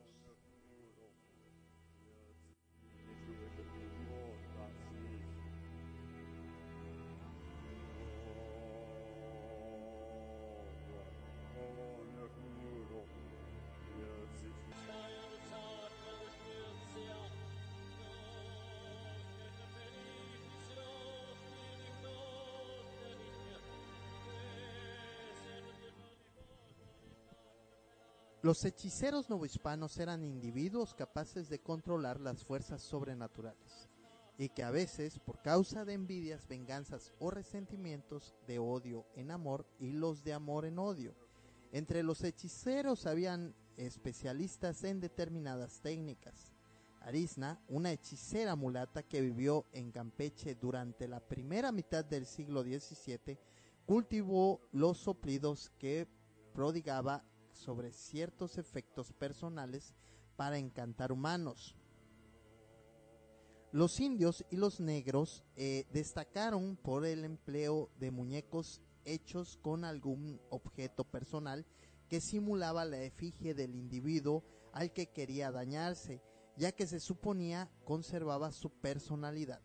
[28.42, 33.88] Los hechiceros novohispanos eran individuos capaces de controlar las fuerzas sobrenaturales
[34.36, 39.64] y que a veces, por causa de envidias, venganzas o resentimientos de odio en amor
[39.78, 41.14] y los de amor en odio.
[41.70, 46.52] Entre los hechiceros habían especialistas en determinadas técnicas.
[47.00, 53.38] Arisna, una hechicera mulata que vivió en Campeche durante la primera mitad del siglo XVII,
[53.86, 56.08] cultivó los soplidos que
[56.52, 59.94] prodigaba sobre ciertos efectos personales
[60.36, 61.76] para encantar humanos.
[63.70, 70.40] Los indios y los negros eh, destacaron por el empleo de muñecos hechos con algún
[70.50, 71.64] objeto personal
[72.08, 76.22] que simulaba la efigie del individuo al que quería dañarse,
[76.56, 79.62] ya que se suponía conservaba su personalidad.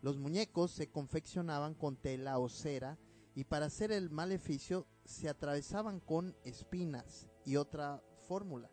[0.00, 2.98] Los muñecos se confeccionaban con tela o cera
[3.34, 8.70] y para hacer el maleficio se atravesaban con espinas y otra fórmula.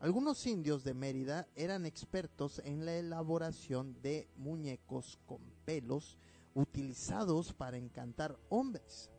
[0.00, 6.16] Algunos indios de Mérida eran expertos en la elaboración de muñecos con pelos
[6.54, 9.10] utilizados para encantar hombres.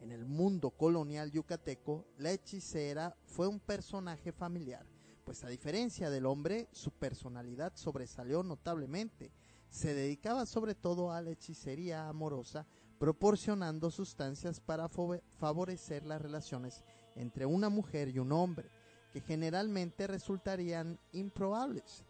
[0.00, 4.86] En el mundo colonial yucateco, la hechicera fue un personaje familiar,
[5.24, 9.32] pues a diferencia del hombre, su personalidad sobresalió notablemente.
[9.68, 12.66] Se dedicaba sobre todo a la hechicería amorosa,
[12.98, 16.84] proporcionando sustancias para favorecer las relaciones
[17.18, 18.68] entre una mujer y un hombre
[19.12, 22.04] que generalmente resultarían improbables,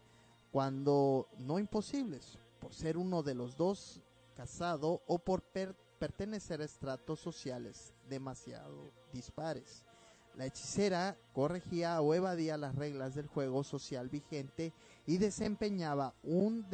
[0.51, 4.01] cuando no imposibles, por ser uno de los dos
[4.35, 9.85] casado o por pertenecer a estratos sociales demasiado dispares.
[10.35, 14.73] La hechicera corregía o evadía las reglas del juego social vigente
[15.05, 16.65] y desempeñaba un,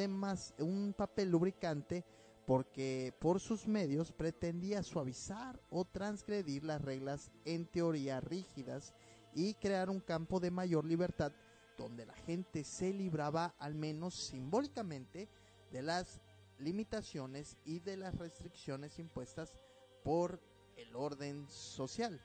[0.59, 2.03] un papel lubricante
[2.45, 8.93] porque por sus medios pretendía suavizar o transgredir las reglas en teoría rígidas
[9.33, 11.31] y crear un campo de mayor libertad
[11.77, 15.27] donde la gente se libraba al menos simbólicamente
[15.71, 16.21] de las
[16.59, 19.57] limitaciones y de las restricciones impuestas
[20.03, 20.39] por
[20.77, 22.21] el orden social.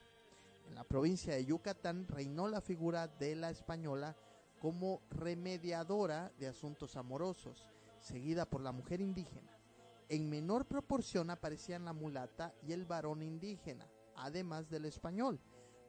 [0.69, 4.17] En la provincia de Yucatán reinó la figura de la española
[4.61, 7.67] como remediadora de asuntos amorosos,
[7.99, 9.60] seguida por la mujer indígena.
[10.11, 15.41] En menor proporción aparecían la mulata y el varón indígena, además del español,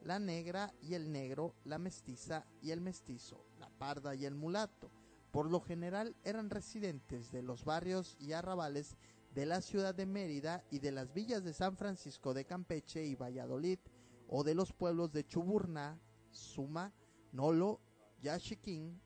[0.03, 4.91] la negra y el negro, la mestiza y el mestizo, la parda y el mulato.
[5.31, 8.95] Por lo general eran residentes de los barrios y arrabales
[9.33, 13.15] de la ciudad de Mérida y de las villas de San Francisco de Campeche y
[13.15, 13.79] Valladolid,
[14.27, 15.99] o de los pueblos de Chuburná,
[16.29, 16.93] Suma,
[17.31, 17.81] Nolo,
[18.21, 19.01] Yachiquín,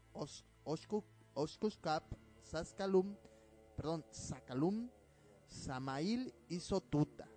[1.34, 2.04] Oscuscap,
[2.44, 3.16] Sascalum,
[3.78, 4.90] perdón, Sacalum,
[5.56, 7.28] Samail y Sotuta.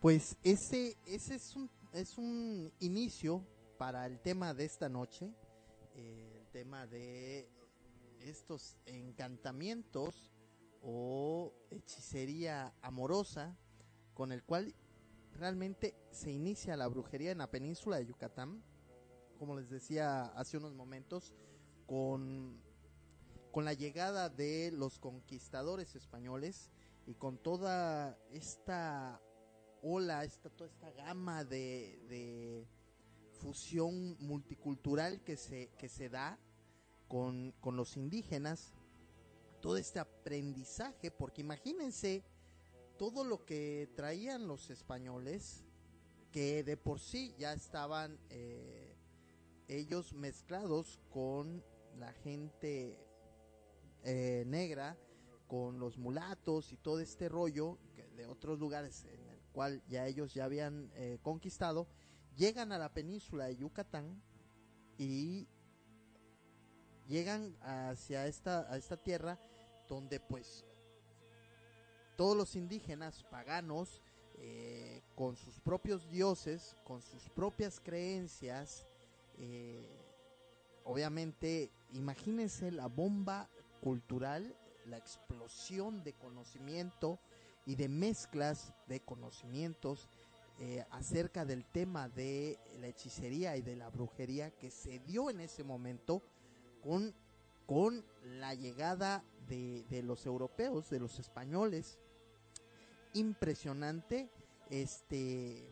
[0.00, 3.44] Pues ese, ese es, un, es un inicio
[3.78, 5.32] para el tema de esta noche,
[5.94, 7.48] eh, el tema de
[8.20, 10.30] estos encantamientos
[10.82, 13.56] o hechicería amorosa
[14.14, 14.74] con el cual
[15.32, 18.62] realmente se inicia la brujería en la península de Yucatán,
[19.38, 21.34] como les decía hace unos momentos,
[21.86, 22.60] con,
[23.50, 26.70] con la llegada de los conquistadores españoles
[27.06, 29.20] y con toda esta
[29.82, 32.66] ola, esta, toda esta gama de,
[33.40, 36.38] fusión multicultural que se, que se da
[37.08, 38.74] con, con los indígenas,
[39.60, 42.22] todo este aprendizaje, porque imagínense
[42.98, 45.64] todo lo que traían los españoles,
[46.32, 48.94] que de por sí ya estaban eh,
[49.68, 51.64] ellos mezclados con
[51.98, 52.98] la gente
[54.04, 54.98] eh, negra,
[55.48, 57.78] con los mulatos y todo este rollo
[58.16, 59.06] de otros lugares
[59.52, 61.86] cual ya ellos ya habían eh, conquistado,
[62.36, 64.22] llegan a la península de Yucatán
[64.98, 65.48] y
[67.08, 69.38] llegan hacia esta, a esta tierra
[69.88, 70.64] donde pues
[72.16, 74.00] todos los indígenas paganos
[74.34, 78.86] eh, con sus propios dioses, con sus propias creencias,
[79.38, 80.06] eh,
[80.84, 84.54] obviamente imagínense la bomba cultural,
[84.86, 87.18] la explosión de conocimiento,
[87.66, 90.08] y de mezclas de conocimientos
[90.58, 95.40] eh, acerca del tema de la hechicería y de la brujería que se dio en
[95.40, 96.22] ese momento
[96.82, 97.14] con,
[97.66, 101.98] con la llegada de, de los europeos, de los españoles.
[103.14, 104.28] Impresionante.
[104.68, 105.68] Este,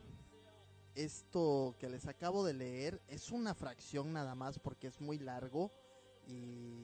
[0.94, 5.70] esto que les acabo de leer es una fracción nada más porque es muy largo
[6.26, 6.74] y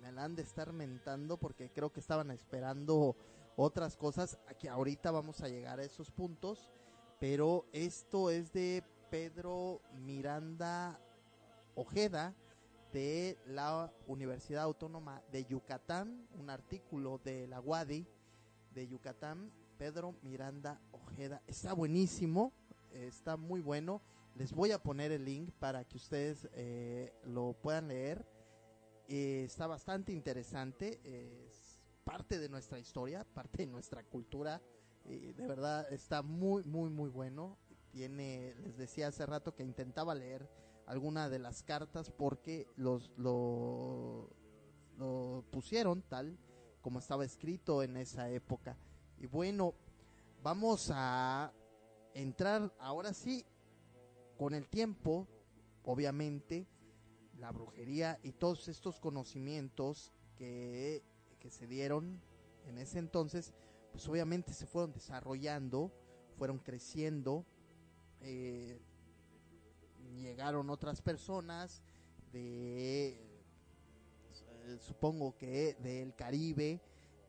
[0.00, 3.16] me la han de estar mentando porque creo que estaban esperando
[3.56, 4.38] otras cosas.
[4.48, 6.72] Aquí ahorita vamos a llegar a esos puntos,
[7.20, 10.98] pero esto es de Pedro Miranda
[11.74, 12.34] Ojeda
[12.92, 18.06] de la Universidad Autónoma de Yucatán, un artículo de la UADI
[18.72, 21.42] de Yucatán, Pedro Miranda Ojeda.
[21.46, 22.52] Está buenísimo,
[22.92, 24.00] está muy bueno.
[24.36, 28.26] Les voy a poner el link para que ustedes eh, lo puedan leer.
[29.08, 31.43] Eh, está bastante interesante, es
[32.04, 34.62] parte de nuestra historia, parte de nuestra cultura.
[35.04, 37.58] de verdad está muy, muy, muy bueno.
[37.90, 40.48] Tiene, les decía hace rato que intentaba leer
[40.86, 44.30] alguna de las cartas porque los lo,
[44.98, 46.36] lo pusieron tal
[46.82, 48.76] como estaba escrito en esa época.
[49.18, 49.74] Y bueno,
[50.42, 51.52] vamos a
[52.12, 53.46] entrar ahora sí
[54.36, 55.26] con el tiempo,
[55.84, 56.66] obviamente,
[57.38, 61.02] la brujería y todos estos conocimientos que,
[61.44, 62.22] que se dieron
[62.66, 63.52] en ese entonces,
[63.92, 65.92] pues obviamente se fueron desarrollando,
[66.38, 67.44] fueron creciendo,
[68.22, 68.80] eh,
[70.16, 71.82] llegaron otras personas
[72.32, 76.80] de, eh, supongo que del Caribe,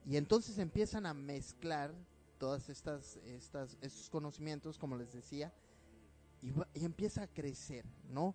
[0.05, 1.93] y entonces empiezan a mezclar
[2.38, 5.53] todas estas, estas, estos conocimientos, como les decía,
[6.41, 8.34] y, y empieza a crecer, ¿no?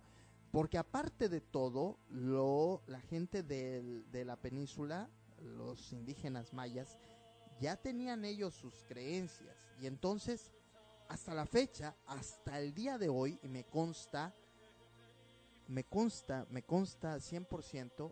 [0.51, 5.09] Porque aparte de todo, lo, la gente del, de la península,
[5.41, 6.97] los indígenas mayas,
[7.59, 9.55] ya tenían ellos sus creencias.
[9.79, 10.51] Y entonces,
[11.09, 14.33] hasta la fecha, hasta el día de hoy, y me consta,
[15.67, 18.11] me consta, me consta 100%,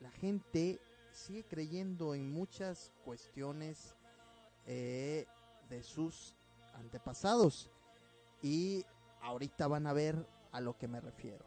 [0.00, 0.80] la gente
[1.12, 3.94] sigue creyendo en muchas cuestiones
[4.66, 5.26] eh,
[5.68, 6.34] de sus
[6.74, 7.70] antepasados.
[8.42, 8.84] Y
[9.22, 11.45] ahorita van a ver a lo que me refiero.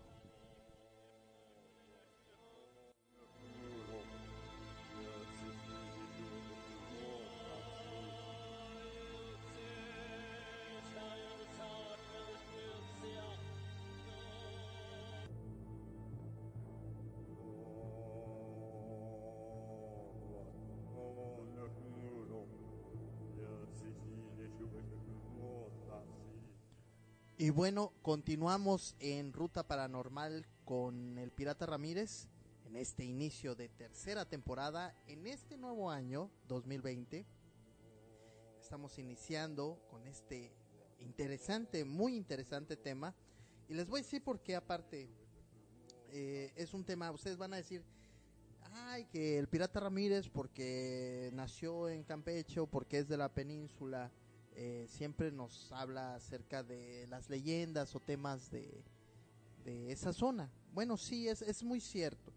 [27.49, 32.27] Y bueno, continuamos en Ruta Paranormal con el Pirata Ramírez
[32.67, 37.25] en este inicio de tercera temporada, en este nuevo año 2020.
[38.61, 40.53] Estamos iniciando con este
[40.99, 43.15] interesante, muy interesante tema.
[43.67, 45.09] Y les voy a decir por qué aparte
[46.11, 47.83] eh, es un tema, ustedes van a decir,
[48.73, 54.11] ay, que el Pirata Ramírez porque nació en Campeche o porque es de la península
[54.61, 58.83] eh, siempre nos habla acerca de las leyendas o temas de,
[59.63, 60.51] de esa zona.
[60.73, 62.33] Bueno, sí, es, es muy cierto,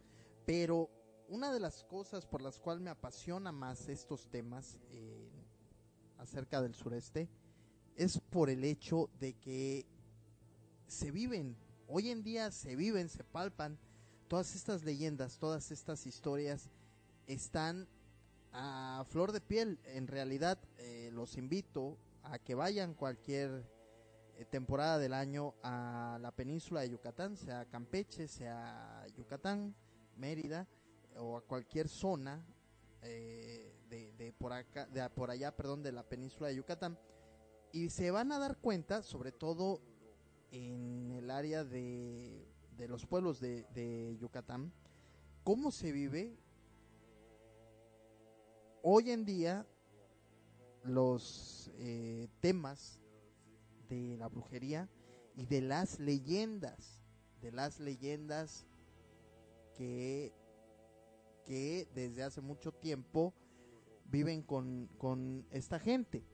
[0.46, 0.88] pero
[1.28, 4.78] una de las cosas por las cuales me apasiona más estos temas
[6.16, 7.28] acerca del sureste
[7.96, 9.84] es por el hecho de que
[10.86, 11.56] se viven,
[11.88, 13.76] hoy en día se viven, se palpan,
[14.28, 16.70] todas estas leyendas, todas estas historias
[17.26, 17.88] están
[18.52, 19.80] a flor de piel.
[19.86, 23.64] En realidad, eh, los invito a que vayan cualquier
[24.36, 29.74] eh, temporada del año a la península de Yucatán, sea Campeche, sea Yucatán,
[30.16, 30.66] Mérida
[31.16, 32.44] o a cualquier zona
[33.02, 36.98] eh, de, por acá, de por allá, perdón, de la península de Yucatán.
[37.72, 39.80] Y se van a dar cuenta, sobre todo
[40.50, 42.46] en el área de,
[42.76, 44.72] de los pueblos de, de Yucatán,
[45.44, 46.36] cómo se vive
[48.82, 49.66] hoy en día
[50.84, 53.00] los eh, temas
[53.88, 54.88] de la brujería
[55.36, 57.02] y de las leyendas,
[57.40, 58.66] de las leyendas
[59.74, 60.32] que,
[61.44, 63.34] que desde hace mucho tiempo
[64.04, 66.24] viven con, con esta gente.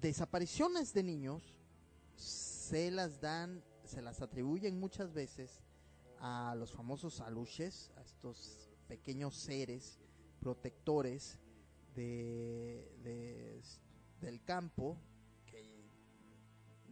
[0.00, 1.60] Desapariciones de niños
[2.16, 5.62] se las dan, se las atribuyen muchas veces
[6.18, 9.98] a los famosos aluches, a estos pequeños seres
[10.40, 11.38] protectores
[11.94, 13.62] de,
[14.20, 14.96] del campo,
[15.46, 15.64] que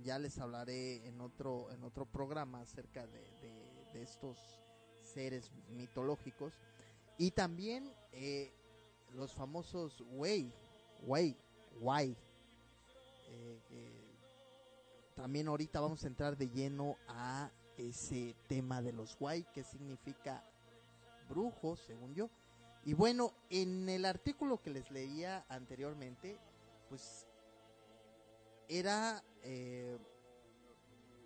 [0.02, 3.20] ya les hablaré en otro, en otro programa acerca de,
[3.92, 4.38] de, estos
[5.00, 6.54] seres mitológicos.
[7.18, 8.52] Y también eh,
[9.14, 10.52] los famosos Wei,
[11.02, 11.36] Wei,
[11.80, 12.16] Wai.
[13.28, 14.10] Eh,
[15.14, 20.42] también ahorita vamos a entrar de lleno a ese tema de los Wai, que significa
[21.28, 22.30] brujos, según yo.
[22.84, 26.38] Y bueno, en el artículo que les leía anteriormente,
[26.88, 27.26] pues
[28.68, 29.98] era eh,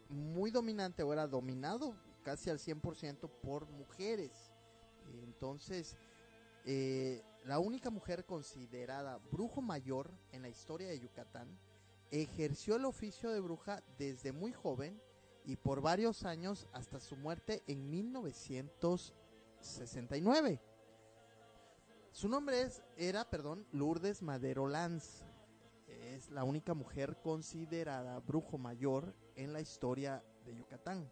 [0.08, 4.50] muy dominante o era dominado casi al 100% por mujeres.
[5.22, 5.96] Entonces,
[6.64, 11.58] eh, la única mujer considerada brujo mayor en la historia de Yucatán
[12.10, 14.98] ejerció el oficio de bruja desde muy joven
[15.44, 20.62] y por varios años hasta su muerte en 1969.
[22.14, 25.24] Su nombre es, era, perdón, Lourdes Madero Lanz.
[25.88, 31.10] Es la única mujer considerada brujo mayor en la historia de Yucatán.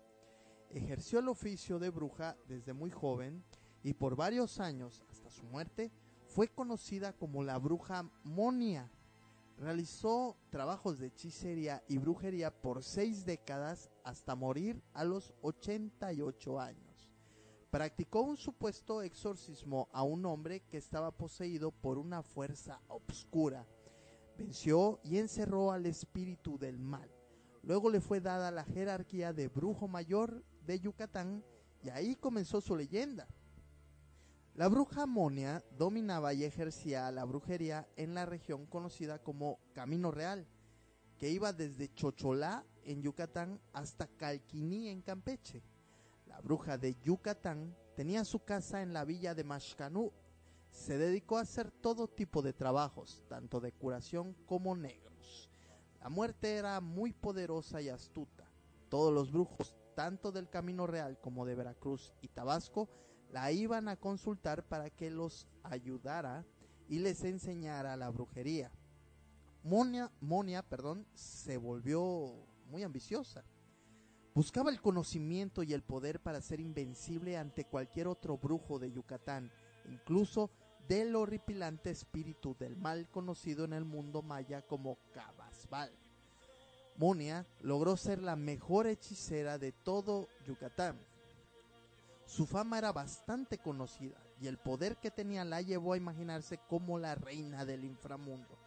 [0.70, 3.42] Ejerció el oficio de bruja desde muy joven
[3.82, 5.90] y por varios años hasta su muerte
[6.24, 8.88] fue conocida como la bruja Monia.
[9.58, 16.91] Realizó trabajos de hechicería y brujería por seis décadas hasta morir a los 88 años.
[17.72, 23.66] Practicó un supuesto exorcismo a un hombre que estaba poseído por una fuerza obscura.
[24.36, 27.10] Venció y encerró al espíritu del mal.
[27.62, 31.42] Luego le fue dada la jerarquía de brujo mayor de Yucatán
[31.82, 33.26] y ahí comenzó su leyenda.
[34.54, 40.46] La bruja Monia dominaba y ejercía la brujería en la región conocida como Camino Real,
[41.16, 45.62] que iba desde Chocholá en Yucatán hasta Calquiní en Campeche.
[46.42, 50.12] Bruja de Yucatán tenía su casa en la villa de Mashcanú.
[50.70, 55.48] Se dedicó a hacer todo tipo de trabajos, tanto de curación como negros.
[56.00, 58.44] La muerte era muy poderosa y astuta.
[58.88, 62.88] Todos los brujos, tanto del Camino Real como de Veracruz y Tabasco,
[63.30, 66.44] la iban a consultar para que los ayudara
[66.88, 68.72] y les enseñara la brujería.
[69.62, 72.34] Monia, Monia perdón, se volvió
[72.66, 73.44] muy ambiciosa.
[74.34, 79.50] Buscaba el conocimiento y el poder para ser invencible ante cualquier otro brujo de Yucatán,
[79.90, 80.50] incluso
[80.88, 85.92] del horripilante espíritu del mal conocido en el mundo maya como Cabasbal.
[86.96, 90.98] Monia logró ser la mejor hechicera de todo Yucatán
[92.32, 96.98] su fama era bastante conocida y el poder que tenía la llevó a imaginarse como
[96.98, 98.58] la reina del inframundo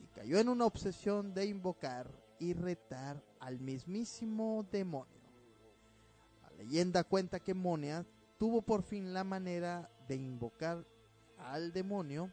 [0.00, 2.08] y cayó en una obsesión de invocar
[2.42, 5.22] y retar al mismísimo demonio.
[6.42, 8.04] La leyenda cuenta que Monia
[8.36, 10.84] tuvo por fin la manera de invocar
[11.38, 12.32] al demonio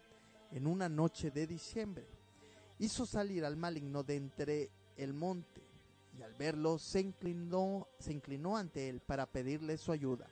[0.52, 2.08] en una noche de diciembre.
[2.80, 5.62] Hizo salir al maligno de entre el monte
[6.18, 10.28] y al verlo se inclinó, se inclinó ante él para pedirle su ayuda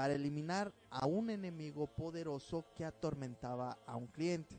[0.00, 4.58] para eliminar a un enemigo poderoso que atormentaba a un cliente.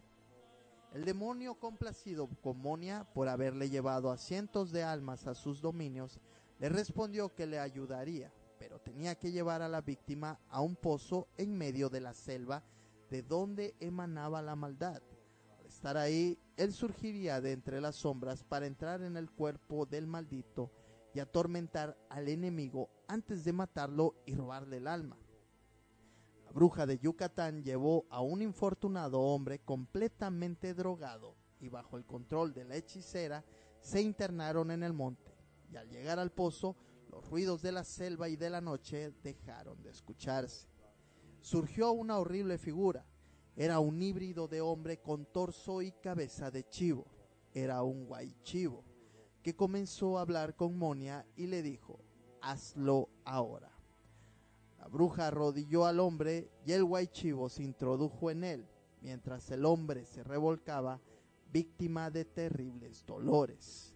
[0.91, 6.19] El demonio complacido con Monia por haberle llevado a cientos de almas a sus dominios,
[6.59, 11.29] le respondió que le ayudaría, pero tenía que llevar a la víctima a un pozo
[11.37, 12.65] en medio de la selva
[13.09, 15.01] de donde emanaba la maldad.
[15.57, 20.07] Al estar ahí, él surgiría de entre las sombras para entrar en el cuerpo del
[20.07, 20.71] maldito
[21.13, 25.20] y atormentar al enemigo antes de matarlo y robarle el alma.
[26.53, 32.65] Bruja de Yucatán llevó a un infortunado hombre completamente drogado y bajo el control de
[32.65, 33.45] la hechicera
[33.79, 35.31] se internaron en el monte
[35.71, 36.75] y al llegar al pozo
[37.09, 40.67] los ruidos de la selva y de la noche dejaron de escucharse.
[41.39, 43.05] Surgió una horrible figura.
[43.55, 47.05] Era un híbrido de hombre con torso y cabeza de chivo.
[47.53, 48.83] Era un guaychivo
[49.41, 51.99] que comenzó a hablar con Monia y le dijo,
[52.41, 53.80] hazlo ahora.
[54.81, 58.67] La bruja arrodilló al hombre y el guaychivo se introdujo en él,
[58.99, 60.99] mientras el hombre se revolcaba,
[61.53, 63.93] víctima de terribles dolores.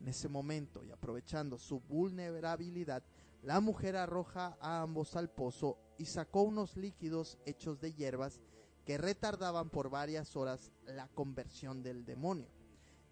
[0.00, 3.04] En ese momento, y aprovechando su vulnerabilidad,
[3.44, 8.40] la mujer arroja a ambos al pozo y sacó unos líquidos hechos de hierbas
[8.84, 12.48] que retardaban por varias horas la conversión del demonio.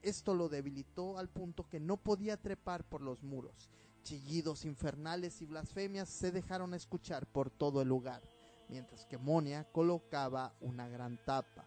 [0.03, 3.71] Esto lo debilitó al punto que no podía trepar por los muros.
[4.03, 8.23] Chillidos infernales y blasfemias se dejaron escuchar por todo el lugar,
[8.69, 11.65] mientras que Monia colocaba una gran tapa.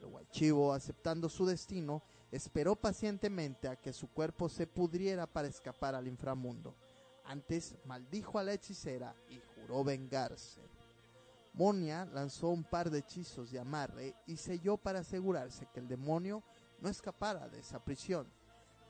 [0.00, 5.94] El guachivo, aceptando su destino, esperó pacientemente a que su cuerpo se pudriera para escapar
[5.94, 6.74] al inframundo.
[7.24, 10.62] Antes maldijo a la hechicera y juró vengarse.
[11.52, 16.42] Monia lanzó un par de hechizos de amarre y selló para asegurarse que el demonio
[16.80, 18.26] no escapara de esa prisión.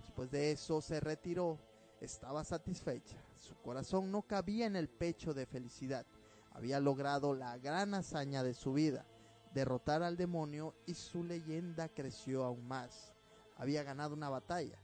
[0.01, 1.59] Después de eso se retiró.
[2.01, 3.17] Estaba satisfecha.
[3.37, 6.07] Su corazón no cabía en el pecho de felicidad.
[6.53, 9.05] Había logrado la gran hazaña de su vida,
[9.53, 13.15] derrotar al demonio y su leyenda creció aún más.
[13.57, 14.79] Había ganado una batalla,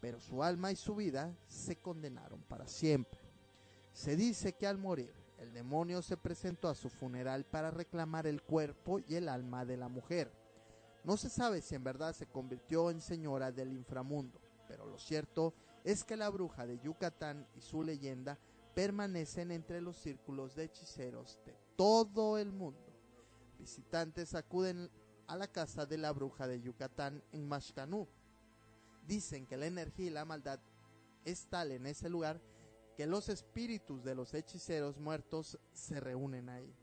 [0.00, 3.20] pero su alma y su vida se condenaron para siempre.
[3.92, 8.42] Se dice que al morir, el demonio se presentó a su funeral para reclamar el
[8.42, 10.30] cuerpo y el alma de la mujer.
[11.02, 15.48] No se sabe si en verdad se convirtió en señora del inframundo, pero lo cierto
[15.48, 15.69] es
[16.06, 18.38] que la bruja de Yucatán y su leyenda
[18.74, 22.80] permanecen entre los círculos de hechiceros de todo el mundo.
[23.58, 24.90] Visitantes acuden
[25.26, 28.08] a la casa de la bruja de Yucatán en Mashcanú.
[29.06, 30.60] Dicen que la energía y la maldad
[31.24, 32.40] es tal en ese lugar
[32.96, 36.74] que los espíritus de los hechiceros muertos se reúnen ahí.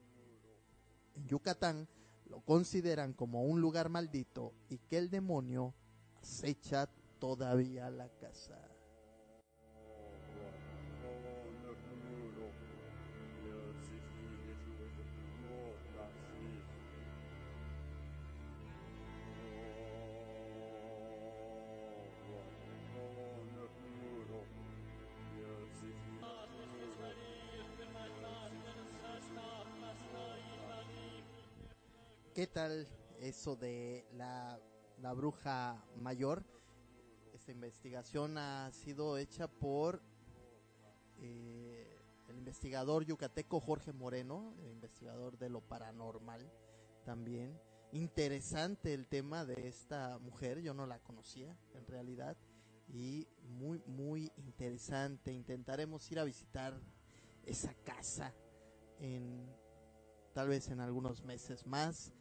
[1.15, 1.87] En Yucatán
[2.25, 5.73] lo consideran como un lugar maldito y que el demonio
[6.21, 6.89] acecha
[7.19, 8.76] todavía la casa.
[32.37, 32.87] ¿Qué tal
[33.19, 34.59] eso de la,
[35.15, 36.45] bruja mayor?
[37.33, 40.03] Esta investigación ha sido hecha por
[41.19, 41.97] eh,
[42.29, 46.47] el investigador yucateco Jorge Moreno, el investigador de lo paranormal
[47.05, 47.59] también.
[47.91, 52.37] Interesante el tema de esta mujer, yo no la conocía en realidad
[52.87, 55.33] y muy muy interesante.
[55.33, 56.79] Intentaremos ir a visitar
[57.47, 58.31] esa casa
[58.99, 59.51] en
[60.33, 62.13] tal vez en algunos meses más.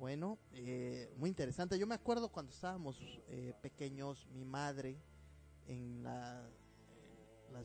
[0.00, 1.78] Bueno, eh, muy interesante.
[1.78, 2.98] Yo me acuerdo cuando estábamos
[3.28, 4.96] eh, pequeños, mi madre
[5.66, 6.48] en la,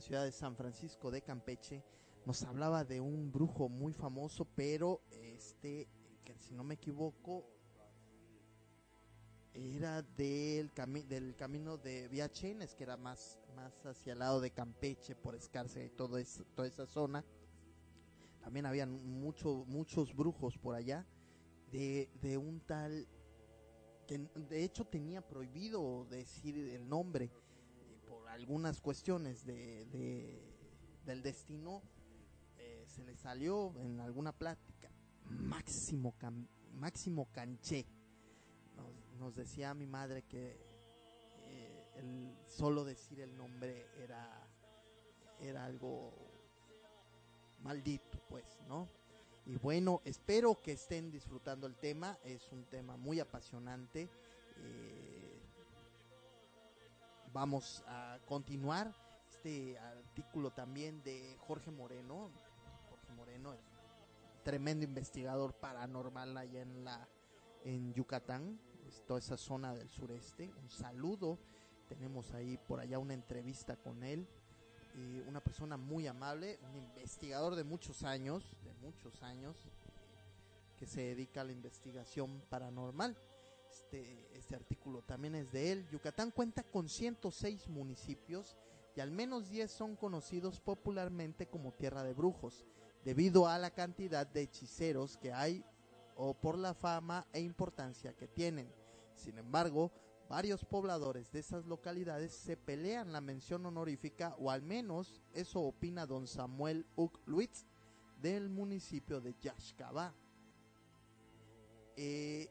[0.00, 1.82] ciudad de San Francisco de Campeche
[2.26, 5.88] nos hablaba de un brujo muy famoso, pero este,
[6.26, 7.46] que si no me equivoco,
[9.54, 10.70] era del,
[11.08, 15.86] del camino de Viachenes, que era más, más hacia el lado de Campeche, por Escárcega
[15.86, 16.18] y todo
[16.54, 17.24] toda esa zona.
[18.40, 21.06] También habían mucho, muchos brujos por allá
[21.76, 23.06] de, un tal
[24.06, 29.84] que de hecho tenía prohibido decir el nombre eh, por algunas cuestiones de,
[31.04, 31.82] del destino
[32.56, 34.90] eh, se le salió en alguna plática.
[35.28, 36.14] Máximo
[36.72, 37.86] máximo canché.
[39.18, 40.58] Nos, decía mi madre que
[41.42, 44.42] eh, el solo decir el nombre era
[45.40, 46.14] era algo
[47.60, 48.88] maldito pues no
[49.46, 52.18] y bueno, espero que estén disfrutando el tema.
[52.24, 54.10] Es un tema muy apasionante.
[54.56, 55.40] Eh,
[57.32, 58.92] vamos a continuar
[59.30, 62.28] este artículo también de Jorge Moreno.
[62.90, 63.60] Jorge Moreno es
[64.42, 67.08] tremendo investigador paranormal allá en la
[67.64, 68.58] en Yucatán,
[69.06, 70.52] toda esa zona del sureste.
[70.60, 71.38] Un saludo.
[71.88, 74.26] Tenemos ahí por allá una entrevista con él
[75.26, 79.56] una persona muy amable, un investigador de muchos años, de muchos años,
[80.78, 83.16] que se dedica a la investigación paranormal.
[83.70, 85.88] Este, este artículo también es de él.
[85.90, 88.56] Yucatán cuenta con 106 municipios
[88.94, 92.64] y al menos 10 son conocidos popularmente como tierra de brujos,
[93.04, 95.64] debido a la cantidad de hechiceros que hay
[96.16, 98.72] o por la fama e importancia que tienen.
[99.14, 99.92] Sin embargo,
[100.28, 106.04] Varios pobladores de esas localidades se pelean la mención honorífica, o al menos eso opina
[106.04, 107.64] don Samuel Ucklwitz
[108.20, 110.14] del municipio de Yaxcabá.
[111.96, 112.50] he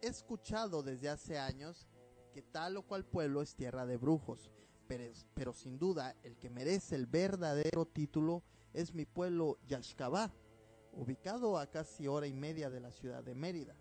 [0.00, 1.86] escuchado desde hace años
[2.32, 4.50] que tal o cual pueblo es tierra de brujos,
[4.88, 5.04] pero,
[5.34, 8.42] pero sin duda el que merece el verdadero título
[8.72, 10.32] es mi pueblo Yaxcabá,
[10.92, 13.76] ubicado a casi hora y media de la ciudad de Mérida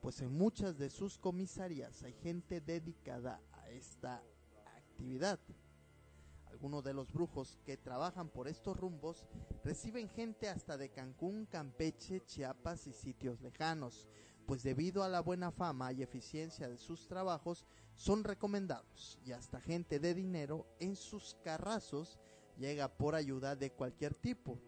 [0.00, 4.22] pues en muchas de sus comisarías hay gente dedicada a esta
[4.76, 5.38] actividad.
[6.46, 9.26] Algunos de los brujos que trabajan por estos rumbos
[9.62, 14.08] reciben gente hasta de Cancún, Campeche, Chiapas y sitios lejanos,
[14.46, 19.60] pues debido a la buena fama y eficiencia de sus trabajos son recomendados y hasta
[19.60, 22.18] gente de dinero en sus carrazos
[22.56, 24.58] llega por ayuda de cualquier tipo,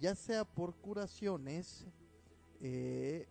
[0.00, 1.86] ya sea por curaciones,
[2.60, 3.28] eh,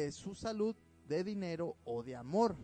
[0.00, 0.74] de su salud,
[1.06, 2.56] de dinero o de amor.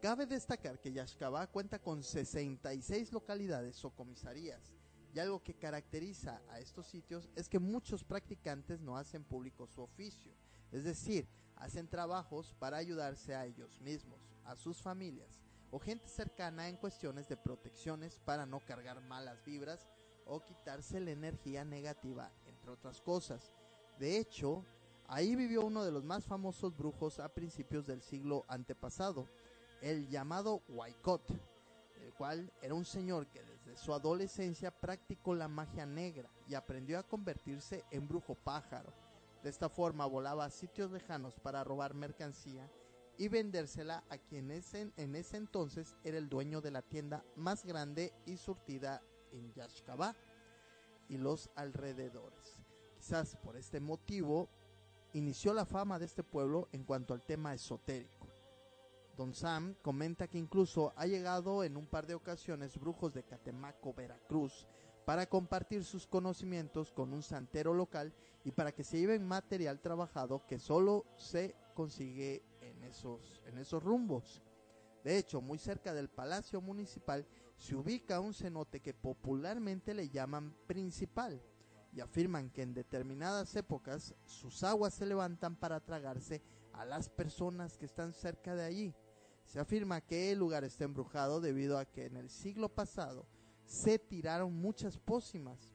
[0.00, 4.72] Cabe destacar que Yaxcabá cuenta con 66 localidades o comisarías,
[5.12, 9.82] y algo que caracteriza a estos sitios es que muchos practicantes no hacen público su
[9.82, 10.32] oficio,
[10.72, 16.68] es decir, hacen trabajos para ayudarse a ellos mismos, a sus familias o gente cercana
[16.68, 19.86] en cuestiones de protecciones para no cargar malas vibras
[20.24, 23.52] o quitarse la energía negativa, entre otras cosas.
[23.98, 24.64] De hecho,
[25.12, 29.26] Ahí vivió uno de los más famosos brujos a principios del siglo antepasado,
[29.80, 31.28] el llamado Waikot,
[32.00, 36.96] el cual era un señor que desde su adolescencia practicó la magia negra y aprendió
[36.96, 38.92] a convertirse en brujo pájaro.
[39.42, 42.70] De esta forma volaba a sitios lejanos para robar mercancía
[43.18, 48.12] y vendérsela a quien en ese entonces era el dueño de la tienda más grande
[48.26, 49.02] y surtida
[49.32, 50.14] en Yashkabá
[51.08, 52.60] y los alrededores.
[52.94, 54.48] Quizás por este motivo
[55.12, 58.28] inició la fama de este pueblo en cuanto al tema esotérico.
[59.16, 63.92] Don Sam comenta que incluso ha llegado en un par de ocasiones brujos de Catemaco,
[63.92, 64.66] Veracruz,
[65.04, 70.46] para compartir sus conocimientos con un santero local y para que se lleven material trabajado
[70.46, 74.42] que solo se consigue en esos, en esos rumbos.
[75.04, 80.54] De hecho, muy cerca del Palacio Municipal se ubica un cenote que popularmente le llaman
[80.66, 81.42] principal
[81.92, 87.76] y afirman que en determinadas épocas sus aguas se levantan para tragarse a las personas
[87.76, 88.94] que están cerca de allí.
[89.44, 93.26] Se afirma que el lugar está embrujado debido a que en el siglo pasado
[93.64, 95.74] se tiraron muchas pócimas,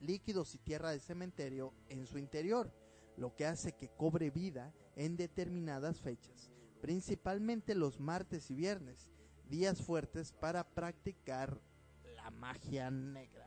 [0.00, 2.72] líquidos y tierra de cementerio en su interior,
[3.16, 6.50] lo que hace que cobre vida en determinadas fechas,
[6.80, 9.10] principalmente los martes y viernes,
[9.48, 11.60] días fuertes para practicar
[12.16, 13.37] la magia negra.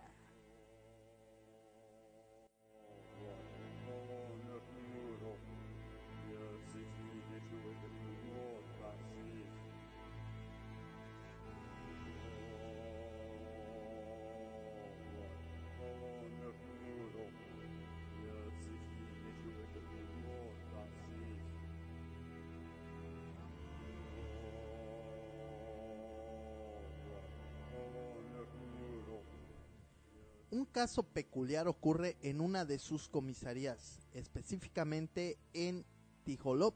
[30.62, 35.84] Un caso peculiar ocurre en una de sus comisarías, específicamente en
[36.24, 36.76] Tijolop,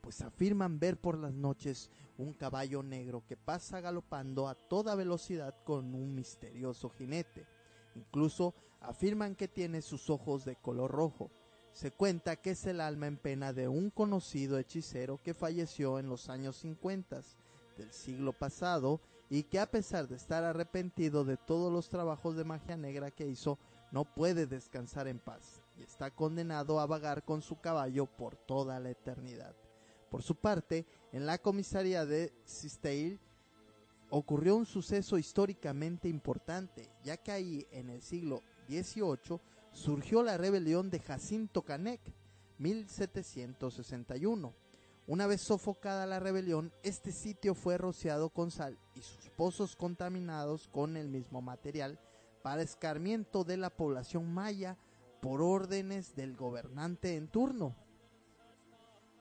[0.00, 5.54] pues afirman ver por las noches un caballo negro que pasa galopando a toda velocidad
[5.62, 7.46] con un misterioso jinete.
[7.94, 11.30] Incluso afirman que tiene sus ojos de color rojo.
[11.72, 16.08] Se cuenta que es el alma en pena de un conocido hechicero que falleció en
[16.08, 17.22] los años 50
[17.78, 19.00] del siglo pasado
[19.34, 23.26] y que a pesar de estar arrepentido de todos los trabajos de magia negra que
[23.26, 23.58] hizo,
[23.90, 28.78] no puede descansar en paz y está condenado a vagar con su caballo por toda
[28.78, 29.56] la eternidad.
[30.08, 33.18] Por su parte, en la comisaría de Sisteil
[34.08, 39.40] ocurrió un suceso históricamente importante, ya que ahí en el siglo XVIII
[39.72, 42.00] surgió la rebelión de Jacinto Canek,
[42.58, 44.54] 1761
[45.06, 50.68] una vez sofocada la rebelión, este sitio fue rociado con sal y sus pozos contaminados
[50.68, 51.98] con el mismo material
[52.42, 54.78] para escarmiento de la población maya
[55.20, 57.76] por órdenes del gobernante en turno.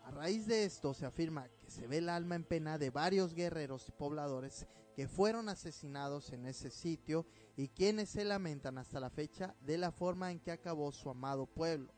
[0.05, 3.33] A raíz de esto se afirma que se ve el alma en pena de varios
[3.33, 7.25] guerreros y pobladores que fueron asesinados en ese sitio
[7.57, 11.45] y quienes se lamentan hasta la fecha de la forma en que acabó su amado
[11.45, 11.93] pueblo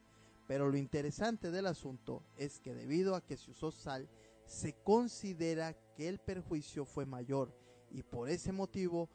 [0.47, 4.09] pero lo interesante del asunto es que debido a que se usó sal,
[4.45, 7.55] se considera que el perjuicio fue mayor
[7.89, 9.09] y por ese motivo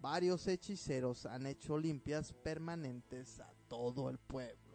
[0.00, 4.65] varios hechiceros han hecho limpias permanentes a todo el pueblo.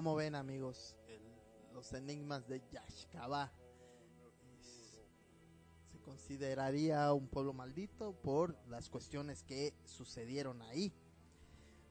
[0.00, 0.96] Como ven amigos,
[1.74, 3.52] los enigmas de Yashkaba
[5.92, 10.94] se consideraría un pueblo maldito por las cuestiones que sucedieron ahí.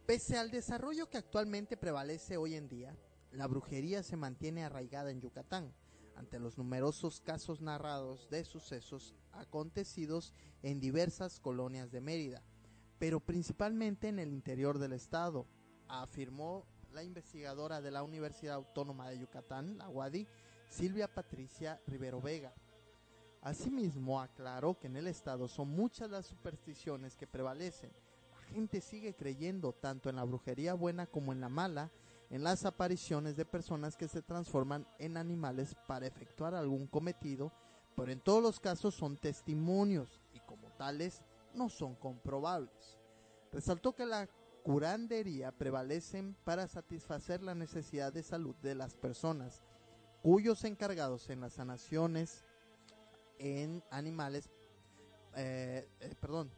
[0.07, 2.97] Pese al desarrollo que actualmente prevalece hoy en día,
[3.31, 5.71] la brujería se mantiene arraigada en Yucatán
[6.15, 10.33] ante los numerosos casos narrados de sucesos acontecidos
[10.63, 12.41] en diversas colonias de Mérida,
[12.97, 15.45] pero principalmente en el interior del estado,
[15.87, 20.27] afirmó la investigadora de la Universidad Autónoma de Yucatán, la UADI,
[20.69, 22.53] Silvia Patricia Rivero Vega.
[23.41, 27.91] Asimismo, aclaró que en el estado son muchas las supersticiones que prevalecen.
[28.35, 31.89] La gente sigue creyendo tanto en la brujería buena como en la mala,
[32.29, 37.51] en las apariciones de personas que se transforman en animales para efectuar algún cometido,
[37.95, 41.21] pero en todos los casos son testimonios y como tales
[41.53, 42.97] no son comprobables.
[43.51, 44.29] Resaltó que la
[44.69, 49.63] curandería prevalecen para satisfacer la necesidad de salud de las personas,
[50.21, 52.43] cuyos encargados en las sanaciones
[53.39, 54.51] en animales,
[55.35, 56.51] eh, eh, perdón,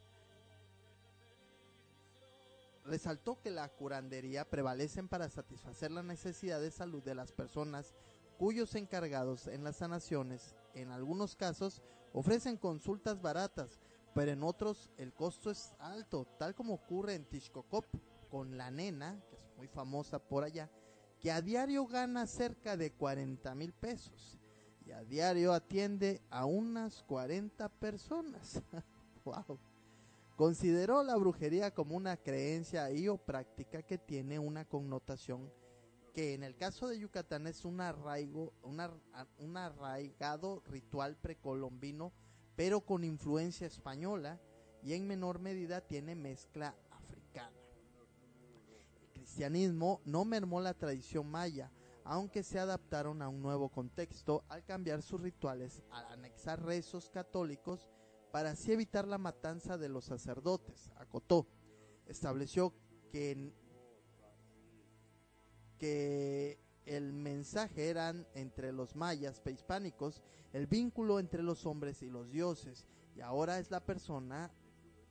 [2.84, 7.96] resaltó que la curandería prevalecen para satisfacer la necesidad de salud de las personas
[8.38, 11.82] cuyos encargados en las sanaciones, en algunos casos,
[12.12, 13.80] ofrecen consultas baratas,
[14.14, 17.86] pero en otros el costo es alto, tal como ocurre en Tishkokop
[18.30, 20.70] con la nena, que es muy famosa por allá,
[21.20, 24.40] que a diario gana cerca de 40 mil pesos
[24.86, 28.62] y a diario atiende a unas 40 personas.
[29.26, 29.60] wow.
[30.36, 35.52] Consideró la brujería como una creencia y o práctica que tiene una connotación
[36.14, 42.12] que en el caso de Yucatán es un arraigo, un arraigado ritual precolombino,
[42.62, 44.40] pero con influencia española
[44.84, 47.58] y en menor medida tiene mezcla africana.
[49.02, 51.72] El cristianismo no mermó la tradición maya,
[52.04, 57.90] aunque se adaptaron a un nuevo contexto al cambiar sus rituales, al anexar rezos católicos
[58.32, 60.92] para así evitar la matanza de los sacerdotes.
[60.98, 61.48] Acotó,
[62.06, 62.76] estableció
[63.12, 63.52] que,
[65.80, 70.22] que el mensaje eran entre los mayas prehispánicos
[70.54, 74.52] el vínculo entre los hombres y los dioses, y ahora es la persona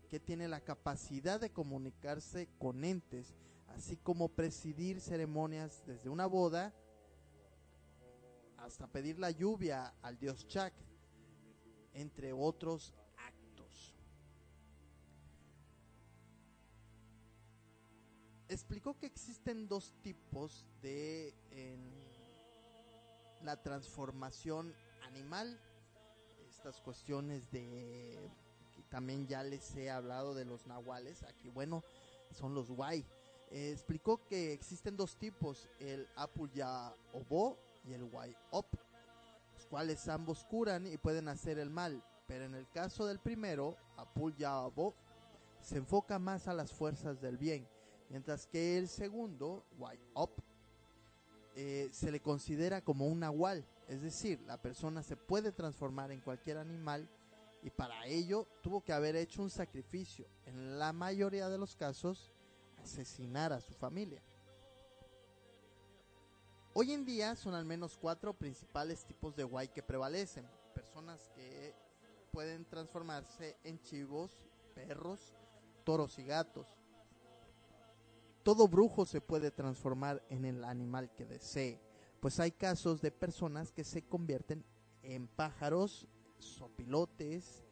[0.08, 3.34] que tiene la capacidad de comunicarse con entes
[3.68, 6.74] así como presidir ceremonias desde una boda
[8.58, 10.74] hasta pedir la lluvia al dios Chak,
[11.94, 12.94] entre otros
[18.50, 21.32] Explicó que existen dos tipos de
[23.44, 25.56] la transformación animal,
[26.48, 28.18] estas cuestiones de
[28.74, 31.84] que también ya les he hablado de los nahuales, aquí bueno,
[32.32, 33.06] son los guay.
[33.52, 38.66] Eh, explicó que existen dos tipos, el Apuya Obo y el Wai Op,
[39.54, 43.76] los cuales ambos curan y pueden hacer el mal, pero en el caso del primero,
[43.96, 44.92] Apuya Obo,
[45.60, 47.64] se enfoca más a las fuerzas del bien,
[48.10, 50.38] mientras que el segundo, Wai Op,
[51.56, 56.20] eh, se le considera como un nahual, es decir, la persona se puede transformar en
[56.20, 57.08] cualquier animal
[57.62, 60.26] y para ello tuvo que haber hecho un sacrificio.
[60.46, 62.32] En la mayoría de los casos,
[62.82, 64.22] asesinar a su familia.
[66.72, 70.46] Hoy en día son al menos cuatro principales tipos de guay que prevalecen.
[70.72, 71.74] Personas que
[72.30, 74.30] pueden transformarse en chivos,
[74.74, 75.34] perros,
[75.84, 76.79] toros y gatos.
[78.42, 81.80] Todo brujo se puede transformar en el animal que desee,
[82.20, 84.64] pues hay casos de personas que se convierten
[85.02, 86.06] en pájaros,
[86.38, 87.64] sopilotes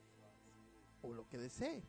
[1.03, 1.83] o lo que desee.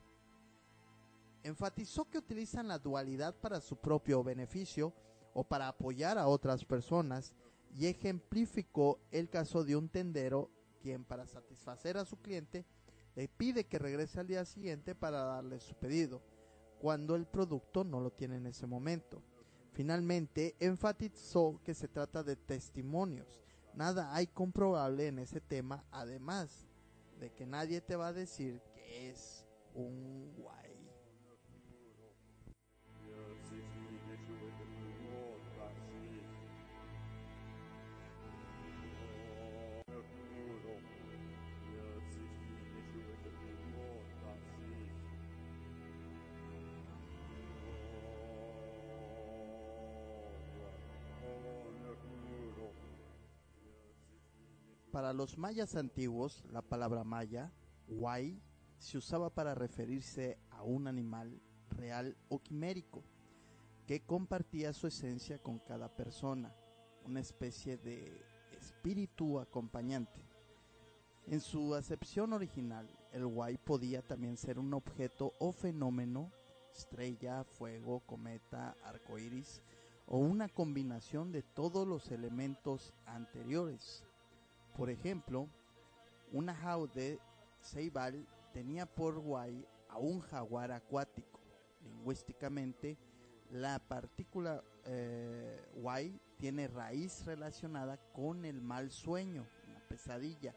[1.43, 4.93] Enfatizó que utilizan la dualidad para su propio beneficio
[5.33, 7.33] o para apoyar a otras personas
[7.75, 10.49] y ejemplificó el caso de un tendero
[10.81, 12.65] quien para satisfacer a su cliente
[13.15, 16.21] le pide que regrese al día siguiente para darle su pedido,
[16.79, 19.21] cuando el producto no lo tiene en ese momento.
[19.73, 23.41] Finalmente, enfatizó que se trata de testimonios.
[23.73, 26.65] Nada hay comprobable en ese tema, además
[27.19, 30.33] de que nadie te va a decir que es un
[54.99, 57.53] Para los mayas antiguos, la palabra maya,
[57.87, 58.37] huay,
[58.79, 63.01] se usaba para referirse a un animal real o quimérico
[63.87, 66.53] que compartía su esencia con cada persona,
[67.05, 68.11] una especie de
[68.51, 70.21] espíritu acompañante.
[71.27, 76.29] En su acepción original, el huay podía también ser un objeto o fenómeno,
[76.75, 79.61] estrella, fuego, cometa, arco iris,
[80.07, 84.03] o una combinación de todos los elementos anteriores,
[84.79, 85.49] por ejemplo,
[86.31, 87.19] una jaude
[87.61, 91.41] ceibal tenía por guay a un jaguar acuático.
[91.83, 92.97] Lingüísticamente,
[93.51, 100.55] la partícula eh, guay tiene raíz relacionada con el mal sueño, una pesadilla,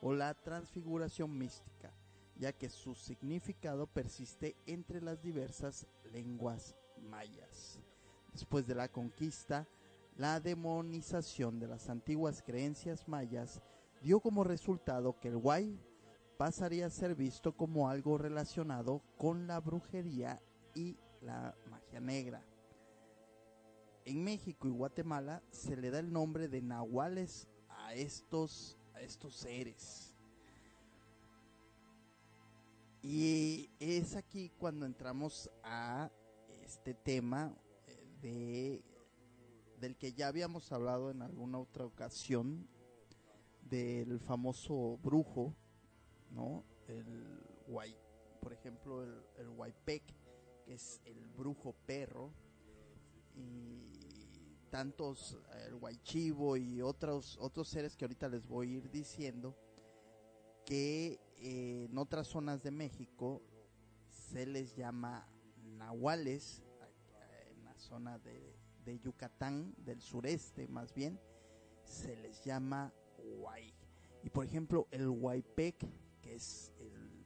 [0.00, 1.92] o la transfiguración mística,
[2.36, 7.80] ya que su significado persiste entre las diversas lenguas mayas.
[8.32, 9.66] Después de la conquista,
[10.20, 13.62] la demonización de las antiguas creencias mayas
[14.02, 15.80] dio como resultado que el guay
[16.36, 20.38] pasaría a ser visto como algo relacionado con la brujería
[20.74, 22.44] y la magia negra.
[24.04, 29.36] En México y Guatemala se le da el nombre de nahuales a estos, a estos
[29.36, 30.14] seres.
[33.00, 36.10] Y es aquí cuando entramos a
[36.62, 37.56] este tema
[37.86, 38.89] eh, de
[39.80, 42.68] del que ya habíamos hablado en alguna otra ocasión
[43.62, 45.54] del famoso brujo,
[46.30, 46.64] ¿no?
[46.86, 47.96] El guay,
[48.40, 50.02] por ejemplo, el, el Huaypec,
[50.64, 52.30] que es el brujo perro,
[53.34, 53.90] y
[54.70, 59.56] tantos, el Guaychivo y otros, otros seres que ahorita les voy a ir diciendo,
[60.64, 63.42] que eh, en otras zonas de México
[64.10, 65.26] se les llama
[65.62, 66.62] nahuales,
[67.50, 71.20] en la zona de, de Yucatán, del sureste más bien,
[71.84, 73.74] se les llama Huay.
[74.22, 75.86] Y por ejemplo, el Huaypec,
[76.20, 77.24] que es el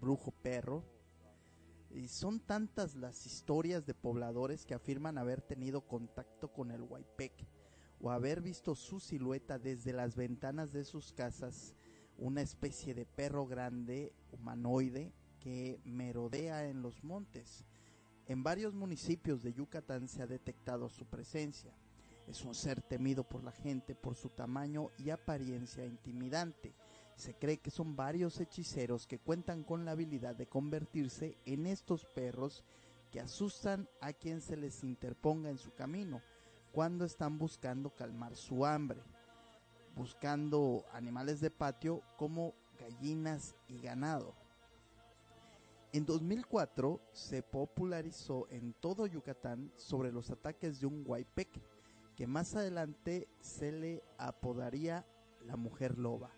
[0.00, 0.84] brujo perro,
[1.90, 7.32] y son tantas las historias de pobladores que afirman haber tenido contacto con el Huaypec
[8.00, 11.74] o haber visto su silueta desde las ventanas de sus casas,
[12.16, 17.64] una especie de perro grande humanoide que merodea en los montes.
[18.28, 21.72] En varios municipios de Yucatán se ha detectado su presencia.
[22.26, 26.74] Es un ser temido por la gente por su tamaño y apariencia intimidante.
[27.16, 32.04] Se cree que son varios hechiceros que cuentan con la habilidad de convertirse en estos
[32.04, 32.64] perros
[33.10, 36.20] que asustan a quien se les interponga en su camino
[36.70, 39.00] cuando están buscando calmar su hambre,
[39.96, 44.34] buscando animales de patio como gallinas y ganado.
[45.92, 51.48] En 2004 se popularizó en todo Yucatán sobre los ataques de un Huaypec,
[52.14, 55.06] que más adelante se le apodaría
[55.46, 56.30] la mujer loba.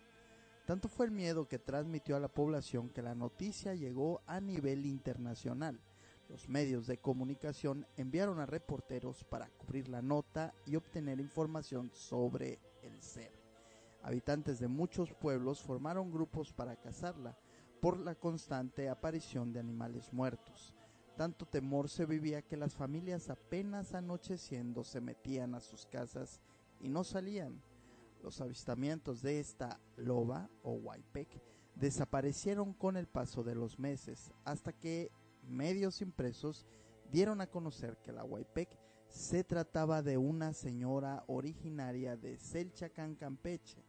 [0.65, 4.85] Tanto fue el miedo que transmitió a la población que la noticia llegó a nivel
[4.85, 5.81] internacional.
[6.29, 12.61] Los medios de comunicación enviaron a reporteros para cubrir la nota y obtener información sobre
[12.83, 13.33] el ser.
[14.01, 17.37] Habitantes de muchos pueblos formaron grupos para cazarla,
[17.81, 20.73] por la constante aparición de animales muertos.
[21.17, 26.41] Tanto temor se vivía que las familias apenas anocheciendo se metían a sus casas
[26.79, 27.61] y no salían.
[28.23, 31.41] Los avistamientos de esta loba o huaypec
[31.75, 35.11] desaparecieron con el paso de los meses hasta que
[35.47, 36.67] medios impresos
[37.11, 38.77] dieron a conocer que la huaypec
[39.09, 43.83] se trataba de una señora originaria de Selchacán, Campeche.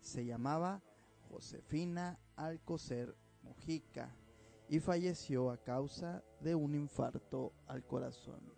[0.00, 0.82] Se llamaba
[1.28, 3.16] Josefina Alcocer
[3.48, 4.14] Mojica
[4.68, 8.57] y falleció a causa de un infarto al corazón.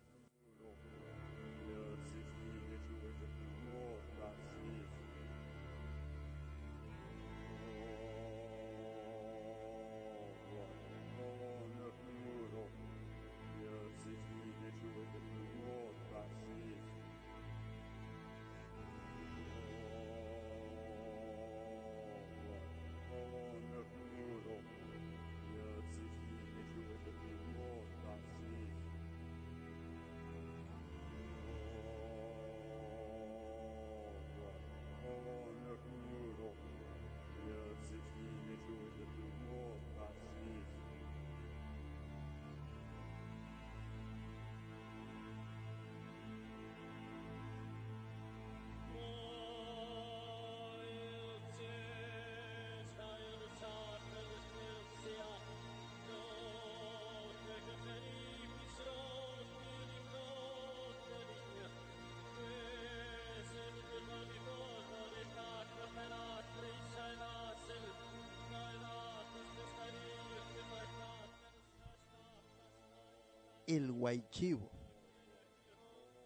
[73.75, 74.69] El guaychivo.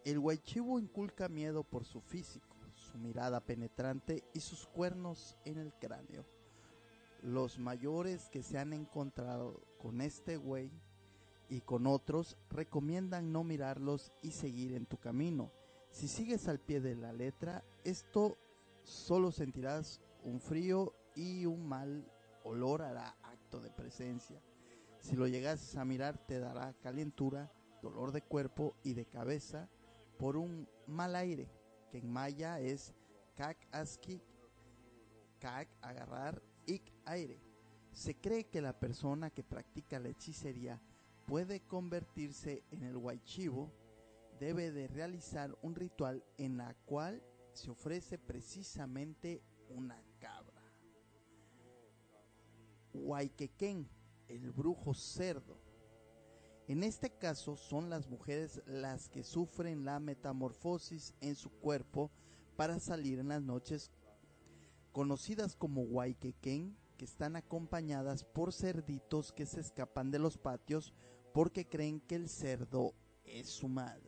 [0.04, 5.72] El guaychivo inculca miedo por su físico, su mirada penetrante y sus cuernos en el
[5.74, 6.26] cráneo.
[7.22, 10.72] Los mayores que se han encontrado con este güey
[11.48, 15.52] y con otros recomiendan no mirarlos y seguir en tu camino.
[15.90, 18.36] Si sigues al pie de la letra, esto
[18.82, 22.10] solo sentirás un frío y un mal
[22.42, 24.42] olor hará acto de presencia.
[25.06, 27.48] Si lo llegas a mirar te dará calentura,
[27.80, 29.68] dolor de cuerpo y de cabeza
[30.18, 31.48] por un mal aire,
[31.92, 32.92] que en maya es
[33.36, 34.20] kak aski,
[35.38, 37.40] kak agarrar, ik aire.
[37.92, 40.82] Se cree que la persona que practica la hechicería
[41.24, 43.70] puede convertirse en el guaychivo,
[44.40, 47.22] debe de realizar un ritual en la cual
[47.52, 50.64] se ofrece precisamente una cabra.
[52.92, 53.88] Huayquequén
[54.28, 55.58] el brujo cerdo.
[56.68, 62.10] En este caso son las mujeres las que sufren la metamorfosis en su cuerpo
[62.56, 63.92] para salir en las noches
[64.92, 70.94] conocidas como Huayquequén, que están acompañadas por cerditos que se escapan de los patios
[71.34, 72.94] porque creen que el cerdo
[73.24, 74.05] es su madre.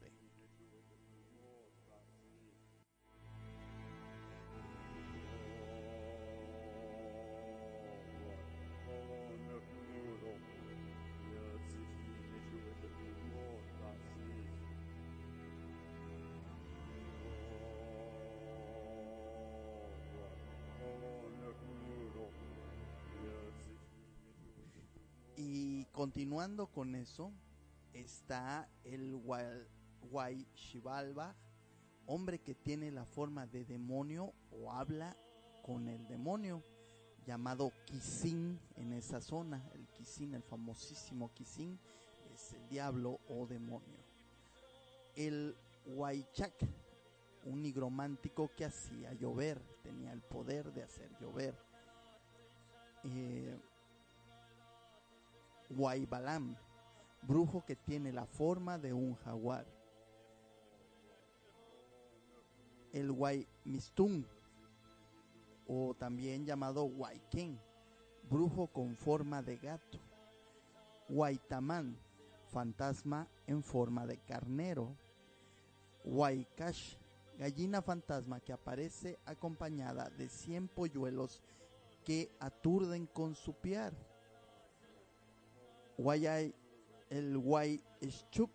[26.39, 27.32] Continuando con eso,
[27.93, 29.12] está el
[30.12, 31.35] Wai Shivalba,
[32.06, 35.16] hombre que tiene la forma de demonio o habla
[35.65, 36.62] con el demonio,
[37.27, 39.69] llamado Kisin en esa zona.
[39.74, 41.77] El Kisin, el famosísimo Kisin,
[42.32, 43.98] es el diablo o demonio.
[45.16, 45.56] El
[45.86, 46.55] Waichak,
[47.47, 51.56] un nigromántico que hacía llover, tenía el poder de hacer llover.
[53.02, 53.59] Eh,
[55.70, 56.57] Waibalam,
[57.23, 59.66] brujo que tiene la forma de un jaguar.
[62.93, 64.27] El Waimistun,
[65.66, 67.61] o también llamado Waiken,
[68.31, 69.99] brujo con forma de gato.
[71.11, 71.97] Waitaman,
[72.49, 74.97] fantasma en forma de carnero.
[76.05, 76.97] Waikash,
[77.39, 81.43] gallina fantasma que aparece acompañada de 100 polluelos
[82.05, 83.93] que aturden con su piar.
[85.98, 86.54] Wayay,
[87.10, 88.52] el Wai Schup,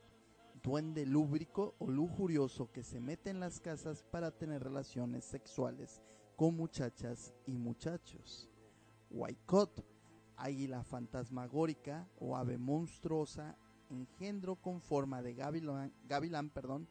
[0.63, 6.01] duende lúbrico o lujurioso que se mete en las casas para tener relaciones sexuales
[6.37, 8.49] con muchachas y muchachos.
[9.11, 9.85] Waikot,
[10.37, 13.57] águila fantasmagórica o ave monstruosa,
[13.89, 16.87] engendro con forma de gavilán, gavilán perdón,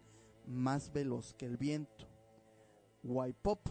[0.47, 2.07] más veloz que el viento.
[3.03, 3.71] Waipop,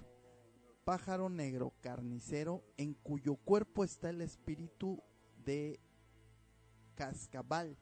[0.84, 5.00] pájaro negro carnicero en cuyo cuerpo está el espíritu
[5.46, 5.80] de
[6.96, 7.78] cascabal,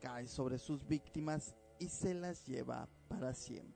[0.00, 3.75] cae sobre sus víctimas y se las lleva para siempre.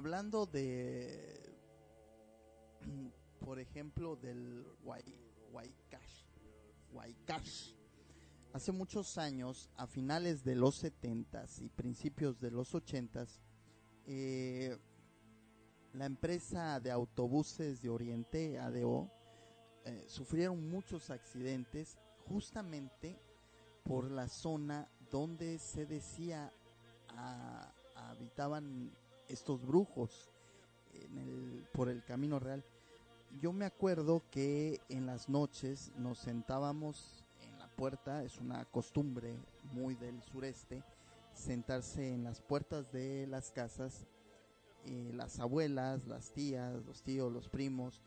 [0.00, 1.54] Hablando de,
[3.38, 6.24] por ejemplo, del Waikash.
[8.54, 13.40] Hace muchos años, a finales de los 70s y principios de los 80s,
[14.06, 14.78] eh,
[15.92, 19.10] la empresa de autobuses de Oriente, ADO,
[19.84, 23.20] eh, sufrieron muchos accidentes justamente
[23.84, 26.50] por la zona donde se decía
[27.10, 28.90] a, habitaban
[29.30, 30.30] estos brujos
[31.72, 32.64] por el camino real.
[33.40, 39.36] Yo me acuerdo que en las noches nos sentábamos en la puerta, es una costumbre
[39.72, 40.82] muy del sureste,
[41.32, 44.06] sentarse en las puertas de las casas,
[44.84, 48.02] eh, las abuelas, las tías, los tíos, los primos,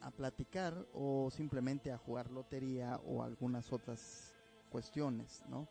[0.00, 4.34] a platicar o simplemente a jugar lotería o algunas otras
[4.70, 5.68] cuestiones, ¿no?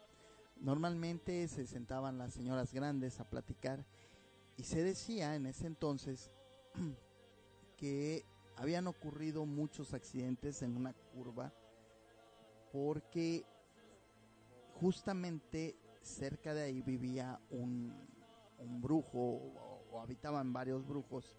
[0.62, 3.86] Normalmente se sentaban las señoras grandes a platicar
[4.58, 6.32] y se decía en ese entonces
[7.78, 8.26] que
[8.56, 11.54] habían ocurrido muchos accidentes en una curva
[12.72, 13.46] porque
[14.80, 17.94] justamente cerca de ahí vivía un,
[18.60, 19.54] un brujo
[19.92, 21.38] o, habitaban varios brujos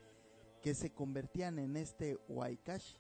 [0.63, 2.95] que se convertían en este Waikash,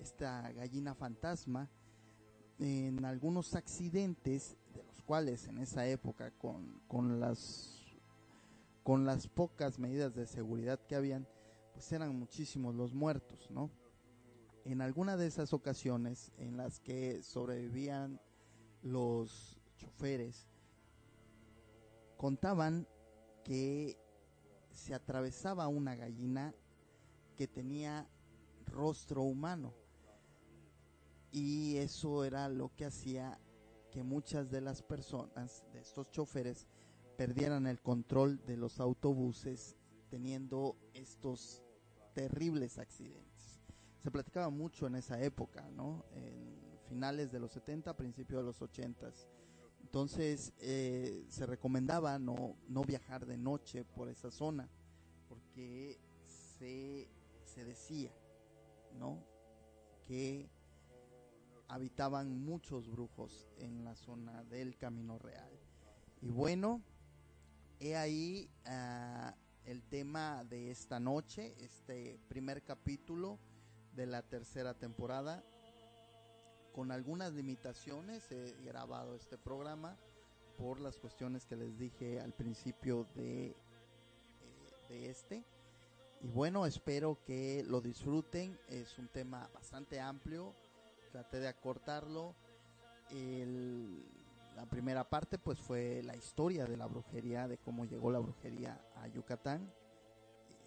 [0.00, 1.70] esta gallina fantasma,
[2.58, 7.77] en algunos accidentes de los cuales en esa época con, con las
[8.88, 11.28] con las pocas medidas de seguridad que habían
[11.74, 13.70] pues eran muchísimos los muertos no
[14.64, 18.18] en alguna de esas ocasiones en las que sobrevivían
[18.80, 20.48] los choferes
[22.16, 22.88] contaban
[23.44, 23.98] que
[24.70, 26.54] se atravesaba una gallina
[27.36, 28.08] que tenía
[28.66, 29.74] rostro humano.
[31.30, 33.38] Y eso era lo que hacía
[33.90, 36.66] que muchas de las personas, de estos choferes,
[37.18, 39.76] perdieran el control de los autobuses
[40.08, 41.64] teniendo estos
[42.14, 43.60] terribles accidentes.
[44.04, 46.04] Se platicaba mucho en esa época, ¿no?
[46.14, 49.10] En finales de los 70, principios de los 80.
[49.80, 54.68] Entonces eh, se recomendaba no, no viajar de noche por esa zona
[55.28, 57.08] porque se,
[57.44, 58.12] se decía,
[58.96, 59.24] ¿no?
[60.06, 60.48] Que
[61.66, 65.50] habitaban muchos brujos en la zona del Camino Real.
[66.22, 66.80] Y bueno,
[67.80, 69.34] he ahí ah,
[69.64, 73.38] el tema de esta noche, este primer capítulo
[73.94, 75.44] de la tercera temporada.
[76.72, 79.96] Con algunas limitaciones he grabado este programa
[80.56, 83.54] por las cuestiones que les dije al principio de, eh,
[84.88, 85.44] de este.
[86.20, 88.58] Y bueno, espero que lo disfruten.
[88.68, 90.54] Es un tema bastante amplio.
[91.12, 92.34] Traté de acortarlo.
[94.58, 98.84] La primera parte pues fue la historia de la brujería, de cómo llegó la brujería
[98.96, 99.72] a Yucatán.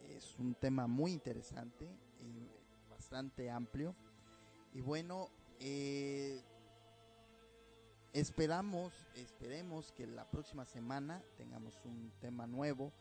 [0.07, 2.47] Es un tema muy interesante y
[2.89, 3.93] bastante amplio.
[4.73, 5.27] Y bueno,
[5.59, 6.41] eh,
[8.13, 12.93] esperamos, esperemos que la próxima semana tengamos un tema nuevo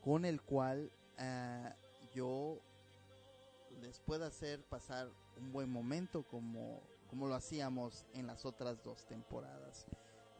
[0.00, 1.74] con el cual eh,
[2.14, 2.58] yo
[3.82, 6.80] les pueda hacer pasar un buen momento como,
[7.10, 9.86] como lo hacíamos en las otras dos temporadas.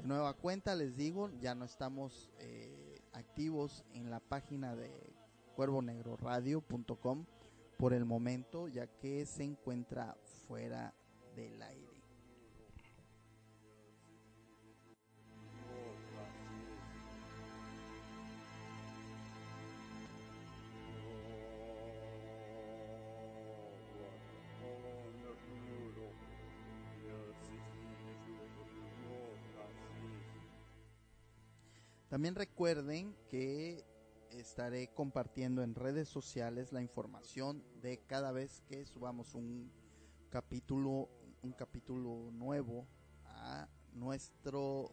[0.04, 4.90] Nueva cuenta les digo, ya no estamos eh, activos en la página de
[5.54, 7.24] cuervonegroradio.com
[7.78, 10.16] por el momento, ya que se encuentra
[10.48, 10.92] fuera
[11.36, 11.91] del aire.
[32.12, 33.86] También recuerden que
[34.32, 39.72] estaré compartiendo en redes sociales la información de cada vez que subamos un
[40.28, 41.08] capítulo
[41.42, 42.86] un capítulo nuevo
[43.24, 44.92] a nuestro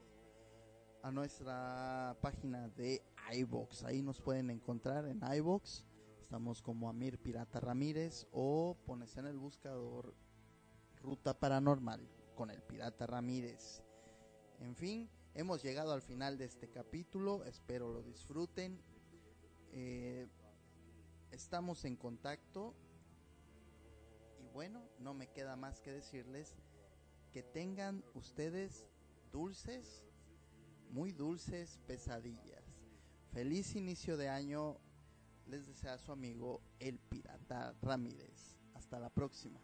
[1.03, 3.83] a nuestra página de iBox.
[3.83, 5.83] Ahí nos pueden encontrar en iBox.
[6.21, 10.15] Estamos como Amir Pirata Ramírez o pones en el buscador
[11.01, 11.99] Ruta Paranormal
[12.33, 13.83] con el Pirata Ramírez.
[14.61, 17.43] En fin, hemos llegado al final de este capítulo.
[17.45, 18.81] Espero lo disfruten
[19.71, 20.27] eh,
[21.31, 22.73] estamos en contacto
[24.39, 26.55] y bueno, no me queda más que decirles
[27.31, 28.87] que tengan ustedes
[29.31, 30.03] dulces,
[30.89, 32.63] muy dulces pesadillas.
[33.31, 34.77] Feliz inicio de año,
[35.45, 38.57] les desea su amigo el Pirata Ramírez.
[38.73, 39.59] Hasta la próxima.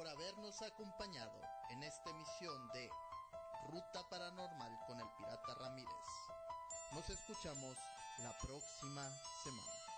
[0.00, 2.88] Por habernos acompañado en esta emisión de
[3.70, 5.92] Ruta Paranormal con el Pirata Ramírez.
[6.94, 7.76] Nos escuchamos
[8.22, 9.06] la próxima
[9.44, 9.90] semana.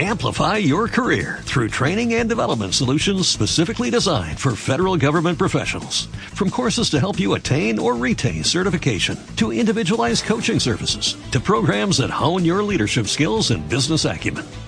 [0.00, 6.06] Amplify your career through training and development solutions specifically designed for federal government professionals.
[6.34, 11.96] From courses to help you attain or retain certification, to individualized coaching services, to programs
[11.96, 14.44] that hone your leadership skills and business acumen,